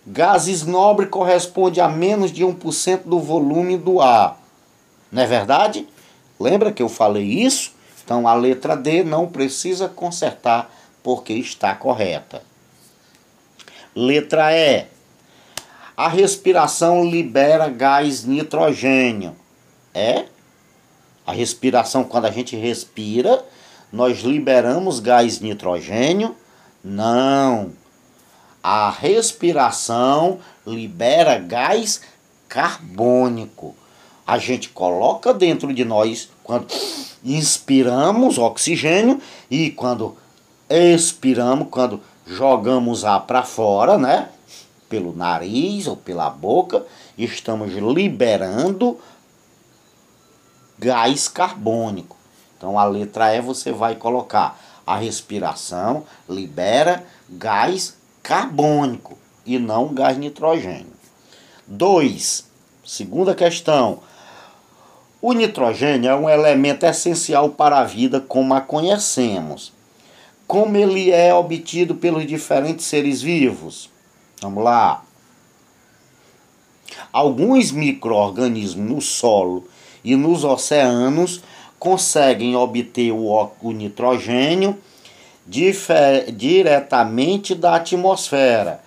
Gases 0.08 0.63
nobres 0.63 1.10
corresponde 1.10 1.81
a 1.81 1.89
menos 1.89 2.31
de 2.31 2.43
1% 2.43 3.01
do 3.05 3.19
volume 3.19 3.77
do 3.77 3.99
ar. 3.99 4.39
Não 5.12 5.21
é 5.21 5.25
verdade? 5.25 5.88
Lembra 6.39 6.71
que 6.71 6.81
eu 6.81 6.89
falei 6.89 7.23
isso? 7.23 7.74
Então 8.05 8.27
a 8.27 8.35
letra 8.35 8.77
D 8.77 9.03
não 9.03 9.27
precisa 9.27 9.89
consertar 9.89 10.71
porque 11.01 11.33
está 11.33 11.73
correta. 11.73 12.43
Letra 13.95 14.53
E. 14.53 14.85
A 15.97 16.07
respiração 16.07 17.03
libera 17.03 17.67
gás 17.67 18.23
nitrogênio. 18.23 19.35
É? 19.93 20.25
A 21.25 21.31
respiração, 21.31 22.03
quando 22.03 22.25
a 22.25 22.31
gente 22.31 22.55
respira, 22.55 23.43
nós 23.91 24.19
liberamos 24.19 24.99
gás 24.99 25.39
nitrogênio? 25.39 26.35
Não. 26.83 27.71
A 28.61 28.91
respiração 28.91 30.39
libera 30.67 31.39
gás 31.39 32.01
carbônico. 32.47 33.75
A 34.27 34.37
gente 34.37 34.69
coloca 34.69 35.33
dentro 35.33 35.73
de 35.73 35.85
nós 35.85 36.29
quando 36.45 36.67
inspiramos 37.23 38.38
oxigênio 38.38 39.19
e 39.49 39.71
quando 39.71 40.15
expiramos, 40.69 41.67
quando 41.71 41.99
jogamos 42.25 43.03
ar 43.03 43.25
para 43.25 43.41
fora, 43.41 43.97
né? 43.97 44.29
Pelo 44.88 45.15
nariz 45.15 45.88
ou 45.88 45.97
pela 45.97 46.29
boca, 46.29 46.86
estamos 47.17 47.73
liberando 47.73 48.99
gás 50.77 51.27
carbônico. 51.27 52.15
Então 52.55 52.77
a 52.77 52.86
letra 52.86 53.36
E 53.36 53.41
você 53.41 53.71
vai 53.71 53.95
colocar 53.95 54.60
a 54.86 54.95
respiração 54.95 56.03
libera 56.29 57.03
gás 57.27 57.97
carbônico 58.21 59.17
e 59.43 59.58
não 59.58 59.93
gás 59.93 60.15
nitrogênio. 60.15 60.93
2. 61.67 62.45
Segunda 62.86 63.34
questão. 63.34 63.99
O 65.27 65.33
nitrogênio 65.33 66.07
é 66.07 66.15
um 66.15 66.29
elemento 66.29 66.85
essencial 66.85 67.49
para 67.49 67.79
a 67.79 67.83
vida 67.83 68.19
como 68.19 68.53
a 68.53 68.61
conhecemos. 68.61 69.73
Como 70.45 70.77
ele 70.77 71.09
é 71.09 71.33
obtido 71.33 71.95
pelos 71.95 72.27
diferentes 72.27 72.85
seres 72.85 73.23
vivos? 73.23 73.89
Vamos 74.39 74.63
lá. 74.63 75.03
Alguns 77.11 77.71
micro-organismos 77.71 78.88
no 78.88 79.01
solo 79.01 79.67
e 80.03 80.15
nos 80.15 80.43
oceanos 80.43 81.41
conseguem 81.79 82.55
obter 82.55 83.11
o, 83.11 83.49
o 83.63 83.71
nitrogênio 83.71 84.77
diretamente 85.47 87.55
da 87.55 87.77
atmosfera. 87.77 88.79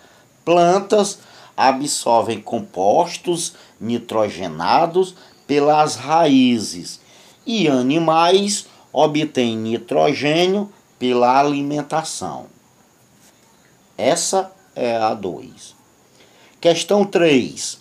Plantas 0.45 1.19
absorvem 1.57 2.41
compostos 2.41 3.55
nitrogenados 3.81 5.17
pelas 5.49 5.97
raízes 5.97 7.01
e 7.45 7.67
animais 7.67 8.67
obtêm 8.93 9.57
nitrogênio 9.57 10.71
pela 10.99 11.41
alimentação. 11.41 12.47
Essa 13.97 14.53
é 14.77 14.97
a 14.97 15.15
2. 15.15 15.75
Questão 16.61 17.05
3. 17.05 17.81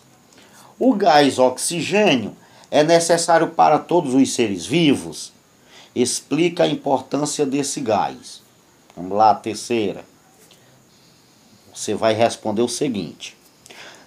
O 0.80 0.93
gás 0.93 1.38
oxigênio 1.38 2.36
é 2.71 2.84
necessário 2.84 3.49
para 3.49 3.77
todos 3.77 4.13
os 4.13 4.34
seres 4.34 4.65
vivos? 4.65 5.34
Explica 5.93 6.63
a 6.63 6.67
importância 6.67 7.45
desse 7.45 7.82
gás. 7.82 8.41
Vamos 8.95 9.17
lá, 9.17 9.36
terceira. 9.36 10.06
Você 11.73 11.93
vai 11.93 12.13
responder 12.13 12.62
o 12.62 12.69
seguinte: 12.69 13.36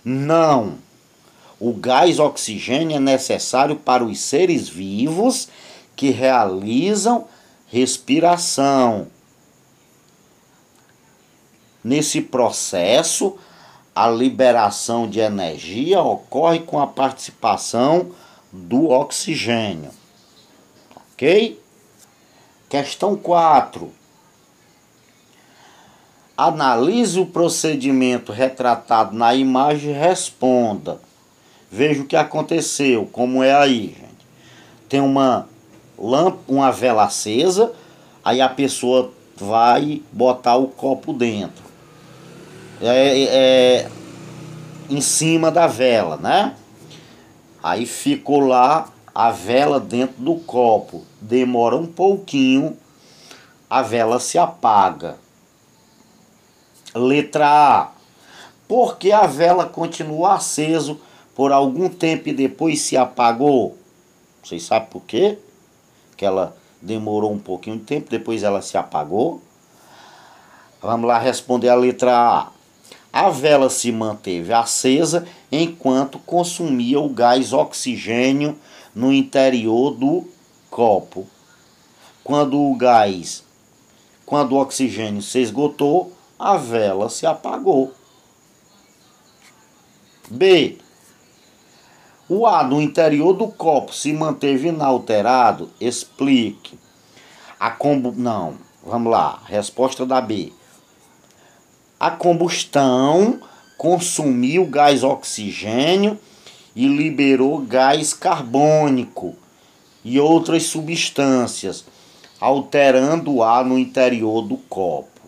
Não. 0.04 0.78
O 1.60 1.74
gás 1.74 2.18
oxigênio 2.18 2.96
é 2.96 3.00
necessário 3.00 3.76
para 3.76 4.02
os 4.02 4.18
seres 4.18 4.66
vivos 4.66 5.46
que 5.94 6.08
realizam 6.08 7.28
respiração. 7.66 9.08
Nesse 11.84 12.22
processo, 12.22 13.36
a 13.94 14.08
liberação 14.08 15.06
de 15.06 15.20
energia 15.20 16.00
ocorre 16.00 16.60
com 16.60 16.80
a 16.80 16.86
participação 16.86 18.12
do 18.50 18.88
oxigênio. 18.88 19.90
Ok? 21.12 21.60
Questão 22.70 23.16
4. 23.16 23.92
Analise 26.36 27.20
o 27.20 27.26
procedimento 27.26 28.32
retratado 28.32 29.14
na 29.14 29.34
imagem 29.34 29.90
e 29.90 29.98
responda. 29.98 31.09
Veja 31.70 32.02
o 32.02 32.06
que 32.06 32.16
aconteceu, 32.16 33.09
como 33.12 33.44
é 33.44 33.54
aí, 33.54 33.88
gente. 33.88 34.26
Tem 34.88 35.00
uma 35.00 35.46
lâmpada, 35.96 36.42
uma 36.48 36.72
vela 36.72 37.04
acesa, 37.04 37.72
aí 38.24 38.40
a 38.40 38.48
pessoa 38.48 39.12
vai 39.37 40.02
botar 40.11 40.56
o 40.56 40.66
copo 40.66 41.12
dentro. 41.12 41.62
É, 42.80 43.22
é, 43.22 43.88
em 44.88 45.00
cima 45.00 45.50
da 45.50 45.68
vela, 45.68 46.16
né? 46.16 46.56
Aí 47.62 47.87
ficou 47.87 48.40
lá 48.40 48.88
a 49.14 49.30
vela 49.30 49.78
dentro 49.78 50.16
do 50.22 50.37
copo. 50.37 51.04
Demora 51.20 51.76
um 51.76 51.87
pouquinho, 51.87 52.76
a 53.68 53.80
vela 53.83 54.18
se 54.18 54.38
apaga. 54.38 55.18
Letra 56.94 57.46
A. 57.48 57.90
Porque 58.66 59.12
a 59.12 59.26
vela 59.26 59.66
continua 59.66 60.35
aceso 60.35 61.00
por 61.34 61.52
algum 61.52 61.88
tempo 61.88 62.28
e 62.28 62.32
depois 62.32 62.80
se 62.80 62.96
apagou? 62.96 63.76
Vocês 64.42 64.62
sabem 64.62 64.88
por 64.88 65.02
quê? 65.02 65.38
Que 66.16 66.24
ela 66.24 66.56
demorou 66.80 67.32
um 67.32 67.38
pouquinho 67.38 67.78
de 67.78 67.84
tempo, 67.84 68.10
depois 68.10 68.42
ela 68.42 68.62
se 68.62 68.76
apagou. 68.76 69.40
Vamos 70.80 71.06
lá 71.06 71.18
responder 71.18 71.68
a 71.68 71.74
letra 71.74 72.16
A. 72.16 72.48
A 73.12 73.28
vela 73.28 73.68
se 73.68 73.90
manteve 73.90 74.52
acesa 74.52 75.26
enquanto 75.50 76.18
consumia 76.20 77.00
o 77.00 77.08
gás 77.08 77.52
oxigênio 77.52 78.56
no 78.94 79.12
interior 79.12 79.90
do 79.90 80.26
copo. 80.70 81.26
Quando 82.22 82.58
o 82.58 82.74
gás, 82.76 83.44
quando 84.24 84.52
o 84.52 84.60
oxigênio 84.60 85.20
se 85.20 85.40
esgotou, 85.40 86.12
a 86.38 86.56
vela 86.56 87.10
se 87.10 87.26
apagou. 87.26 87.92
B. 90.30 90.78
O 92.32 92.46
ar 92.46 92.68
no 92.68 92.80
interior 92.80 93.32
do 93.32 93.48
copo 93.48 93.92
se 93.92 94.12
manteve 94.12 94.68
inalterado? 94.68 95.68
Explique. 95.80 96.78
A 97.58 97.72
combo... 97.72 98.14
Não, 98.16 98.54
vamos 98.86 99.10
lá. 99.10 99.42
Resposta 99.46 100.06
da 100.06 100.20
B. 100.20 100.52
A 101.98 102.08
combustão 102.12 103.40
consumiu 103.76 104.64
gás 104.66 105.02
oxigênio 105.02 106.16
e 106.76 106.86
liberou 106.86 107.58
gás 107.62 108.14
carbônico 108.14 109.34
e 110.04 110.20
outras 110.20 110.62
substâncias, 110.66 111.84
alterando 112.40 113.34
o 113.34 113.42
ar 113.42 113.64
no 113.64 113.76
interior 113.76 114.42
do 114.42 114.56
copo. 114.56 115.20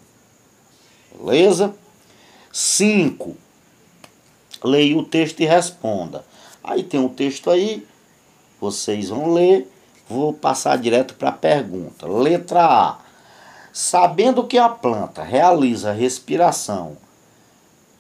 Beleza? 1.19 1.75
5. 2.53 3.37
Leia 4.63 4.97
o 4.97 5.03
texto 5.03 5.41
e 5.41 5.47
responda. 5.47 6.31
Aí 6.63 6.83
tem 6.83 7.01
um 7.01 7.09
texto 7.09 7.51
aí, 7.51 7.87
vocês 8.61 9.09
vão 9.09 9.33
ler. 9.33 9.69
Vou 10.09 10.33
passar 10.33 10.77
direto 10.79 11.15
para 11.15 11.31
a 11.31 11.33
pergunta. 11.33 12.07
Letra 12.07 12.65
A. 12.65 12.99
Sabendo 13.73 14.45
que 14.47 14.59
a 14.59 14.69
planta 14.69 15.23
realiza 15.23 15.93
respiração 15.93 16.97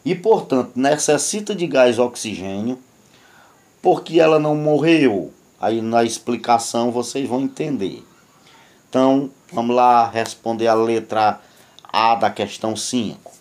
e, 0.05 0.15
portanto, 0.15 0.73
necessita 0.75 1.55
de 1.55 1.67
gás 1.67 1.99
oxigênio, 1.99 2.79
porque 3.81 4.21
ela 4.21 4.39
não 4.39 4.55
morreu? 4.55 5.33
Aí 5.61 5.81
na 5.81 6.05
explicação 6.05 6.91
vocês 6.91 7.29
vão 7.29 7.41
entender. 7.41 8.05
Então, 8.89 9.31
vamos 9.51 9.75
lá 9.75 10.09
responder 10.09 10.67
a 10.67 10.75
letra 10.75 11.41
A 11.85 12.15
da 12.15 12.31
questão 12.31 12.77
5. 12.77 13.33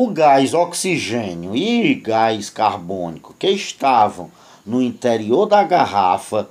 O 0.00 0.12
gás 0.12 0.54
oxigênio 0.54 1.56
e 1.56 1.92
gás 1.92 2.48
carbônico 2.48 3.34
que 3.36 3.50
estavam 3.50 4.30
no 4.64 4.80
interior 4.80 5.44
da 5.44 5.64
garrafa 5.64 6.48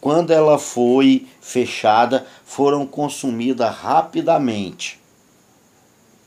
quando 0.00 0.30
ela 0.30 0.58
foi 0.58 1.28
fechada, 1.38 2.26
foram 2.46 2.86
consumidas 2.86 3.76
rapidamente. 3.76 4.98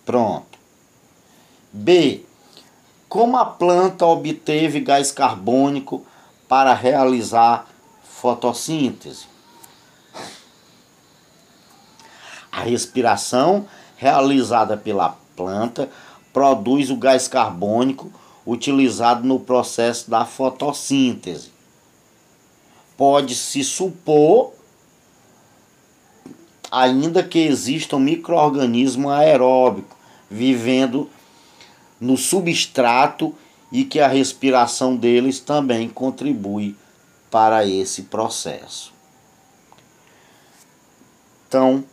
Pronto. 0.06 0.60
B. 1.74 2.24
Como 3.10 3.38
a 3.38 3.45
planta 3.45 4.06
obteve 4.06 4.82
gás 4.82 5.12
carbônico 5.12 6.06
para 6.47 6.76
realizar 6.76 7.67
fotossíntese? 8.04 9.26
A 12.52 12.62
respiração 12.62 13.65
realizada 13.97 14.78
pela 14.78 15.17
planta 15.36 15.89
produz 16.34 16.89
o 16.89 16.96
gás 16.96 17.28
carbônico 17.28 18.12
utilizado 18.46 19.28
no 19.28 19.39
processo 19.39 20.10
da 20.10 20.26
fotossíntese 20.26 21.52
pode-se 23.02 23.63
supor 23.63 24.54
ainda 26.72 27.24
que 27.24 27.39
exista 27.39 27.96
um 27.96 28.00
microorganismo 28.00 29.10
aeróbico 29.10 29.98
vivendo 30.30 31.10
no 32.00 32.15
substrato 32.15 33.36
e 33.72 33.84
que 33.84 34.00
a 34.00 34.08
respiração 34.08 34.96
deles 34.96 35.39
também 35.39 35.89
contribui 35.89 36.76
para 37.32 37.65
esse 37.65 38.04
processo. 38.04 38.94
Então, 41.48 41.84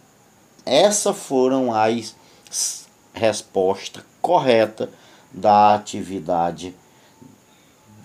essas 0.66 1.16
foram 1.16 1.72
as 1.72 2.14
respostas 3.14 4.04
corretas 4.28 4.90
da 5.32 5.74
atividade 5.74 6.76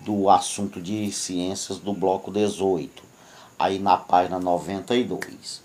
do 0.06 0.30
assunto 0.30 0.80
de 0.80 1.12
ciências 1.12 1.76
do 1.76 1.92
bloco 1.92 2.30
18, 2.30 3.02
aí 3.58 3.78
na 3.78 3.98
página 3.98 4.38
92. 4.40 5.60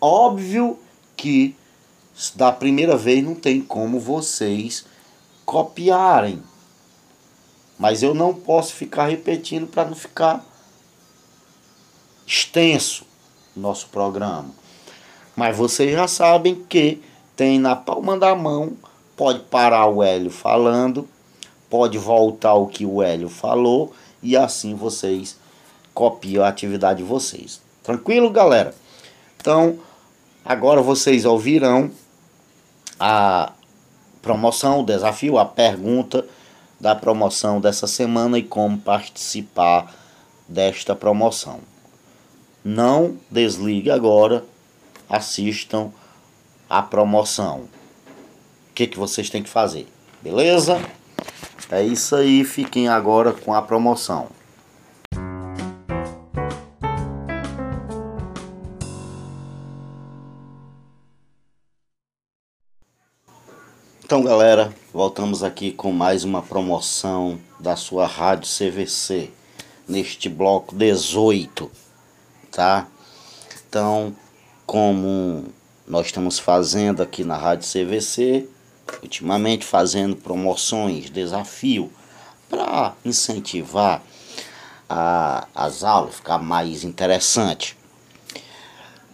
Óbvio 0.00 0.78
que 1.16 1.56
da 2.36 2.52
primeira 2.52 2.96
vez 2.96 3.24
não 3.24 3.34
tem 3.34 3.60
como 3.60 3.98
vocês 3.98 4.86
copiarem. 5.44 6.40
Mas 7.76 8.00
eu 8.00 8.14
não 8.14 8.32
posso 8.32 8.74
ficar 8.74 9.06
repetindo 9.06 9.66
para 9.66 9.86
não 9.86 9.96
ficar 9.96 10.44
extenso 12.24 13.04
nosso 13.56 13.88
programa. 13.88 14.50
Mas 15.34 15.56
vocês 15.56 15.90
já 15.90 16.06
sabem 16.06 16.64
que 16.68 17.02
tem 17.34 17.58
na 17.58 17.74
palma 17.74 18.16
da 18.16 18.36
mão, 18.36 18.76
pode 19.16 19.40
parar 19.40 19.86
o 19.86 20.02
Hélio 20.02 20.30
falando 20.30 21.08
pode 21.74 21.98
voltar 21.98 22.54
o 22.54 22.68
que 22.68 22.86
o 22.86 23.02
Hélio 23.02 23.28
falou 23.28 23.92
e 24.22 24.36
assim 24.36 24.76
vocês 24.76 25.36
copiam 25.92 26.44
a 26.44 26.48
atividade 26.48 26.98
de 26.98 27.04
vocês. 27.04 27.60
Tranquilo, 27.82 28.30
galera? 28.30 28.72
Então, 29.36 29.80
agora 30.44 30.80
vocês 30.80 31.24
ouvirão 31.24 31.90
a 32.98 33.50
promoção, 34.22 34.82
o 34.82 34.84
desafio, 34.84 35.36
a 35.36 35.44
pergunta 35.44 36.24
da 36.78 36.94
promoção 36.94 37.60
dessa 37.60 37.88
semana 37.88 38.38
e 38.38 38.44
como 38.44 38.78
participar 38.78 39.92
desta 40.48 40.94
promoção. 40.94 41.58
Não 42.64 43.16
desligue 43.28 43.90
agora, 43.90 44.44
assistam 45.08 45.90
a 46.70 46.80
promoção. 46.80 47.64
Que, 48.74 48.88
que 48.88 48.98
vocês 48.98 49.30
têm 49.30 49.40
que 49.40 49.48
fazer? 49.48 49.86
Beleza? 50.20 50.80
É 51.70 51.80
isso 51.80 52.16
aí, 52.16 52.44
fiquem 52.44 52.88
agora 52.88 53.32
com 53.32 53.54
a 53.54 53.62
promoção. 53.62 54.28
Então, 64.04 64.22
galera, 64.24 64.74
voltamos 64.92 65.44
aqui 65.44 65.70
com 65.70 65.92
mais 65.92 66.24
uma 66.24 66.42
promoção 66.42 67.38
da 67.60 67.76
sua 67.76 68.08
rádio 68.08 68.48
CVC 68.48 69.30
neste 69.88 70.28
bloco 70.28 70.74
18, 70.74 71.70
tá? 72.50 72.88
Então, 73.68 74.14
como 74.66 75.44
nós 75.86 76.06
estamos 76.06 76.40
fazendo 76.40 77.02
aqui 77.02 77.22
na 77.22 77.36
rádio 77.36 77.68
CVC, 77.68 78.48
ultimamente 79.02 79.64
fazendo 79.64 80.16
promoções, 80.16 81.10
desafio 81.10 81.90
para 82.48 82.94
incentivar 83.04 84.02
a, 84.88 85.46
as 85.54 85.82
aulas, 85.82 86.16
ficar 86.16 86.38
mais 86.38 86.84
interessante. 86.84 87.76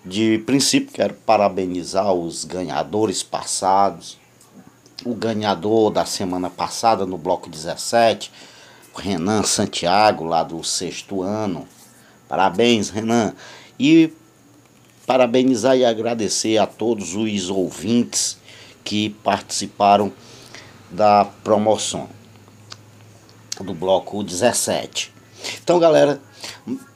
De 0.05 0.39
princípio, 0.47 0.93
quero 0.93 1.15
parabenizar 1.15 2.13
os 2.13 2.45
ganhadores 2.45 3.23
passados, 3.23 4.19
o 5.05 5.15
ganhador 5.15 5.91
da 5.91 6.05
semana 6.05 6.49
passada 6.51 7.07
no 7.07 7.19
bloco 7.19 7.49
17, 7.49 8.33
Renan 8.97 9.43
Santiago, 9.43 10.25
lá 10.25 10.43
do 10.43 10.63
sexto 10.65 11.23
ano. 11.23 11.67
Parabéns, 12.29 12.91
Renan. 12.91 13.35
E 13.79 14.13
parabenizar 15.07 15.77
e 15.77 15.85
agradecer 15.85 16.59
a 16.59 16.67
todos 16.67 17.15
os 17.15 17.51
ouvintes 17.51 18.40
que 18.91 19.11
participaram 19.23 20.13
da 20.91 21.25
promoção 21.25 22.09
do 23.61 23.73
bloco 23.73 24.21
17. 24.25 25.15
Então, 25.63 25.79
galera, 25.79 26.21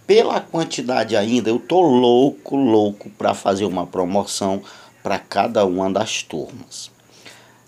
pela 0.04 0.40
quantidade 0.40 1.16
ainda, 1.16 1.50
eu 1.50 1.61
tô 1.61 1.80
louco, 1.80 2.57
louco 2.57 3.09
para 3.11 3.33
fazer 3.33 3.64
uma 3.64 3.87
promoção 3.87 4.61
para 5.04 5.20
cada 5.20 5.64
uma 5.64 5.88
das 5.88 6.20
turmas 6.24 6.92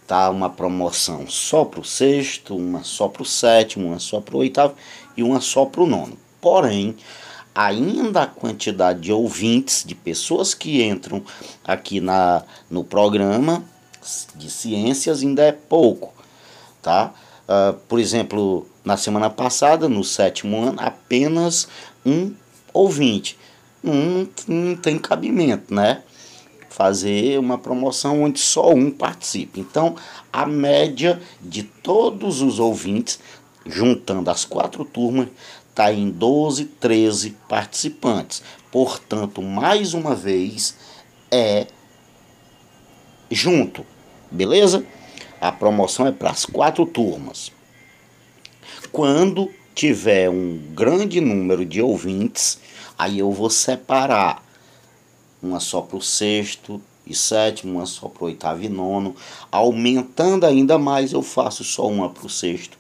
tá 0.08 0.30
uma 0.30 0.48
promoção 0.48 1.28
só 1.28 1.64
para 1.64 1.80
o 1.80 1.84
sexto, 1.84 2.56
uma 2.56 2.84
só 2.84 3.08
para 3.08 3.22
o 3.22 3.26
sétimo, 3.26 3.88
uma 3.88 3.98
só 3.98 4.20
para 4.20 4.36
o 4.36 4.38
oitavo 4.38 4.76
e 5.16 5.22
uma 5.24 5.40
só 5.40 5.64
para 5.64 5.82
o 5.82 5.86
nono. 5.86 6.16
Porém, 6.40 6.94
ainda 7.52 8.22
a 8.22 8.26
quantidade 8.28 9.00
de 9.00 9.12
ouvintes, 9.12 9.82
de 9.84 9.96
pessoas 9.96 10.54
que 10.54 10.80
entram 10.80 11.24
aqui 11.64 12.00
na, 12.00 12.44
no 12.70 12.84
programa 12.84 13.64
de 14.34 14.50
ciências 14.50 15.22
ainda 15.22 15.42
é 15.42 15.52
pouco, 15.52 16.12
tá? 16.82 17.12
Uh, 17.48 17.74
por 17.88 18.00
exemplo, 18.00 18.66
na 18.84 18.96
semana 18.96 19.30
passada, 19.30 19.88
no 19.88 20.02
sétimo 20.02 20.62
ano, 20.62 20.78
apenas 20.80 21.68
um 22.04 22.34
ouvinte. 22.72 23.38
Não, 23.82 24.28
não 24.48 24.76
tem 24.76 24.98
cabimento, 24.98 25.72
né? 25.72 26.02
fazer 26.76 27.38
uma 27.38 27.56
promoção 27.56 28.22
onde 28.22 28.38
só 28.38 28.74
um 28.74 28.90
participe. 28.90 29.58
Então, 29.58 29.96
a 30.30 30.44
média 30.44 31.18
de 31.40 31.62
todos 31.62 32.42
os 32.42 32.58
ouvintes, 32.58 33.18
juntando 33.64 34.28
as 34.28 34.44
quatro 34.44 34.84
turmas, 34.84 35.28
está 35.70 35.90
em 35.90 36.10
12, 36.10 36.66
13 36.66 37.30
participantes. 37.48 38.42
Portanto, 38.70 39.40
mais 39.40 39.94
uma 39.94 40.14
vez, 40.14 40.76
é 41.30 41.66
junto, 43.30 43.86
beleza? 44.30 44.84
A 45.40 45.52
promoção 45.52 46.06
é 46.06 46.12
para 46.12 46.30
as 46.30 46.44
quatro 46.46 46.86
turmas. 46.86 47.52
Quando 48.90 49.50
tiver 49.74 50.30
um 50.30 50.58
grande 50.74 51.20
número 51.20 51.64
de 51.64 51.82
ouvintes, 51.82 52.58
aí 52.98 53.18
eu 53.18 53.30
vou 53.30 53.50
separar 53.50 54.42
uma 55.42 55.60
só 55.60 55.82
para 55.82 55.96
o 55.96 56.02
sexto 56.02 56.80
e 57.06 57.14
sétimo, 57.14 57.74
uma 57.78 57.86
só 57.86 58.08
para 58.08 58.24
o 58.24 58.26
oitavo 58.26 58.62
e 58.62 58.68
nono. 58.68 59.14
Aumentando 59.52 60.44
ainda 60.44 60.78
mais, 60.78 61.12
eu 61.12 61.22
faço 61.22 61.62
só 61.62 61.86
uma 61.86 62.08
para 62.08 62.26
o 62.26 62.30
sexto, 62.30 62.76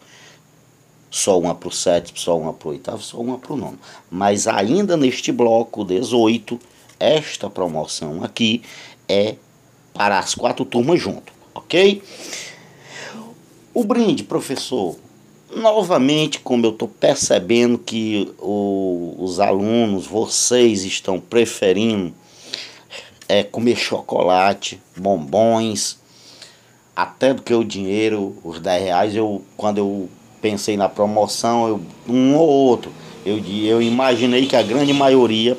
só 1.10 1.38
uma 1.38 1.54
para 1.54 1.68
o 1.68 1.72
sétimo, 1.72 2.18
só 2.18 2.36
uma 2.38 2.52
para 2.52 2.68
o 2.68 2.70
oitavo, 2.72 3.02
só 3.02 3.18
uma 3.18 3.38
para 3.38 3.52
o 3.52 3.56
nono. 3.56 3.78
Mas 4.10 4.46
ainda 4.48 4.96
neste 4.96 5.30
bloco 5.30 5.84
18, 5.84 6.58
esta 6.98 7.48
promoção 7.48 8.24
aqui 8.24 8.62
é 9.08 9.36
para 9.92 10.18
as 10.18 10.34
quatro 10.34 10.64
turmas 10.64 11.00
junto, 11.00 11.32
ok? 11.56 12.02
O 13.72 13.84
brinde, 13.84 14.22
professor, 14.22 14.96
novamente, 15.54 16.40
como 16.40 16.66
eu 16.66 16.70
estou 16.70 16.88
percebendo 16.88 17.78
que 17.78 18.32
o, 18.38 19.14
os 19.18 19.40
alunos, 19.40 20.06
vocês 20.06 20.84
estão 20.84 21.20
preferindo 21.20 22.14
é, 23.28 23.42
comer 23.42 23.76
chocolate, 23.76 24.80
bombons, 24.96 25.98
até 26.94 27.34
do 27.34 27.42
que 27.42 27.52
o 27.52 27.64
dinheiro, 27.64 28.36
os 28.42 28.60
10 28.60 28.82
reais, 28.84 29.14
eu, 29.14 29.42
quando 29.56 29.78
eu 29.78 30.08
pensei 30.40 30.76
na 30.76 30.88
promoção, 30.88 31.68
eu, 31.68 31.80
um 32.08 32.34
ou 32.34 32.48
outro, 32.48 32.90
eu, 33.24 33.38
eu 33.38 33.82
imaginei 33.82 34.46
que 34.46 34.56
a 34.56 34.62
grande 34.62 34.92
maioria 34.92 35.58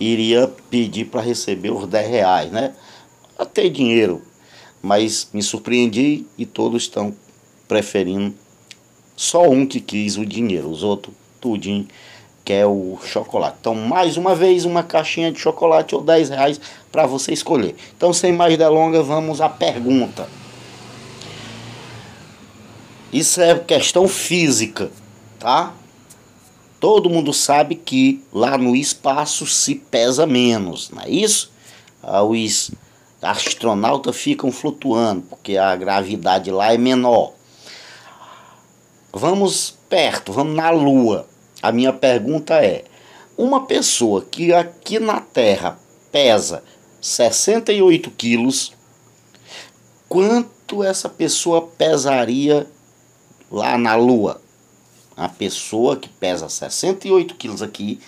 iria 0.00 0.50
pedir 0.70 1.04
para 1.04 1.20
receber 1.20 1.70
os 1.70 1.86
10 1.86 2.08
reais, 2.08 2.50
né? 2.50 2.74
Até 3.38 3.68
dinheiro, 3.68 4.22
mas 4.84 5.30
me 5.32 5.42
surpreendi 5.42 6.26
e 6.36 6.44
todos 6.44 6.82
estão 6.82 7.16
preferindo 7.66 8.34
só 9.16 9.48
um 9.48 9.64
que 9.64 9.80
quis 9.80 10.18
o 10.18 10.26
dinheiro, 10.26 10.68
os 10.68 10.82
outros 10.82 11.14
tudinho 11.40 11.88
que 12.44 12.52
é 12.52 12.66
o 12.66 12.98
chocolate. 13.02 13.56
Então, 13.60 13.74
mais 13.74 14.18
uma 14.18 14.34
vez, 14.34 14.66
uma 14.66 14.82
caixinha 14.82 15.32
de 15.32 15.40
chocolate 15.40 15.94
ou 15.94 16.02
10 16.02 16.28
reais 16.28 16.60
para 16.92 17.06
você 17.06 17.32
escolher. 17.32 17.74
Então, 17.96 18.12
sem 18.12 18.34
mais 18.34 18.58
delongas, 18.58 19.06
vamos 19.06 19.40
à 19.40 19.48
pergunta. 19.48 20.28
Isso 23.10 23.40
é 23.40 23.58
questão 23.58 24.06
física, 24.06 24.90
tá? 25.38 25.72
Todo 26.78 27.08
mundo 27.08 27.32
sabe 27.32 27.76
que 27.76 28.22
lá 28.30 28.58
no 28.58 28.76
espaço 28.76 29.46
se 29.46 29.76
pesa 29.76 30.26
menos, 30.26 30.90
não 30.90 31.00
é 31.00 31.08
isso? 31.08 31.50
Ah, 32.02 32.22
os 32.22 32.70
astronautas 33.24 34.16
ficam 34.16 34.52
flutuando, 34.52 35.22
porque 35.22 35.56
a 35.56 35.74
gravidade 35.74 36.50
lá 36.50 36.72
é 36.72 36.78
menor. 36.78 37.32
Vamos 39.12 39.76
perto, 39.88 40.32
vamos 40.32 40.54
na 40.54 40.70
Lua. 40.70 41.26
A 41.62 41.72
minha 41.72 41.92
pergunta 41.92 42.54
é: 42.64 42.84
uma 43.36 43.66
pessoa 43.66 44.22
que 44.22 44.52
aqui 44.52 44.98
na 44.98 45.20
Terra 45.20 45.78
pesa 46.12 46.62
68 47.00 48.10
quilos, 48.10 48.72
quanto 50.08 50.82
essa 50.82 51.08
pessoa 51.08 51.62
pesaria 51.62 52.66
lá 53.50 53.78
na 53.78 53.94
Lua? 53.94 54.40
A 55.16 55.28
pessoa 55.28 55.96
que 55.96 56.08
pesa 56.08 56.48
68 56.48 57.36
quilos 57.36 57.62
aqui, 57.62 58.00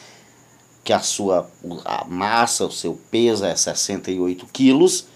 que 0.82 0.93
a 0.93 1.01
sua 1.01 1.51
a 1.84 2.05
massa, 2.05 2.64
o 2.64 2.70
seu 2.70 2.99
peso 3.11 3.45
é 3.45 3.55
68 3.55 4.47
quilos, 4.53 5.07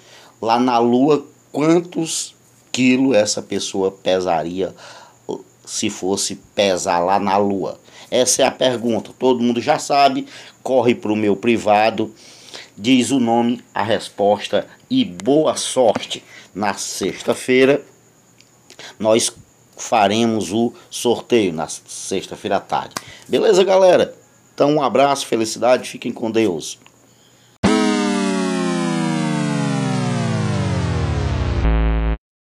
lá 0.41 0.59
na 0.59 0.79
Lua, 0.79 1.25
quantos 1.53 2.35
quilos 2.73 3.17
essa 3.17 3.43
pessoa 3.43 3.91
pesaria 3.91 4.75
se 5.65 5.91
fosse 5.91 6.37
pesar 6.55 7.01
lá 7.01 7.19
na 7.19 7.37
Lua? 7.37 7.79
Essa 8.11 8.43
é 8.43 8.45
a 8.47 8.51
pergunta. 8.51 9.13
Todo 9.19 9.43
mundo 9.43 9.61
já 9.61 9.79
sabe. 9.79 10.27
Corre 10.63 10.95
para 10.95 11.13
o 11.13 11.17
meu 11.17 11.37
privado, 11.37 12.13
diz 12.77 13.11
o 13.11 13.21
nome, 13.21 13.63
a 13.73 13.83
resposta 13.83 14.67
e 14.91 15.05
boa 15.05 15.57
sorte. 15.57 16.25
Na 16.53 16.75
sexta-feira, 16.75 17.83
nós 18.99 19.33
faremos 19.77 20.53
o 20.53 20.73
sorteio, 20.91 21.53
na 21.53 21.69
sexta-feira 21.69 22.57
à 22.57 22.61
tarde. 22.61 22.95
Beleza, 23.29 23.63
galera? 23.63 24.15
Então, 24.53 24.75
um 24.75 24.83
abraço, 24.83 25.27
felicidade, 25.27 25.89
fiquem 25.89 26.13
com 26.13 26.31
Deus. 26.31 26.79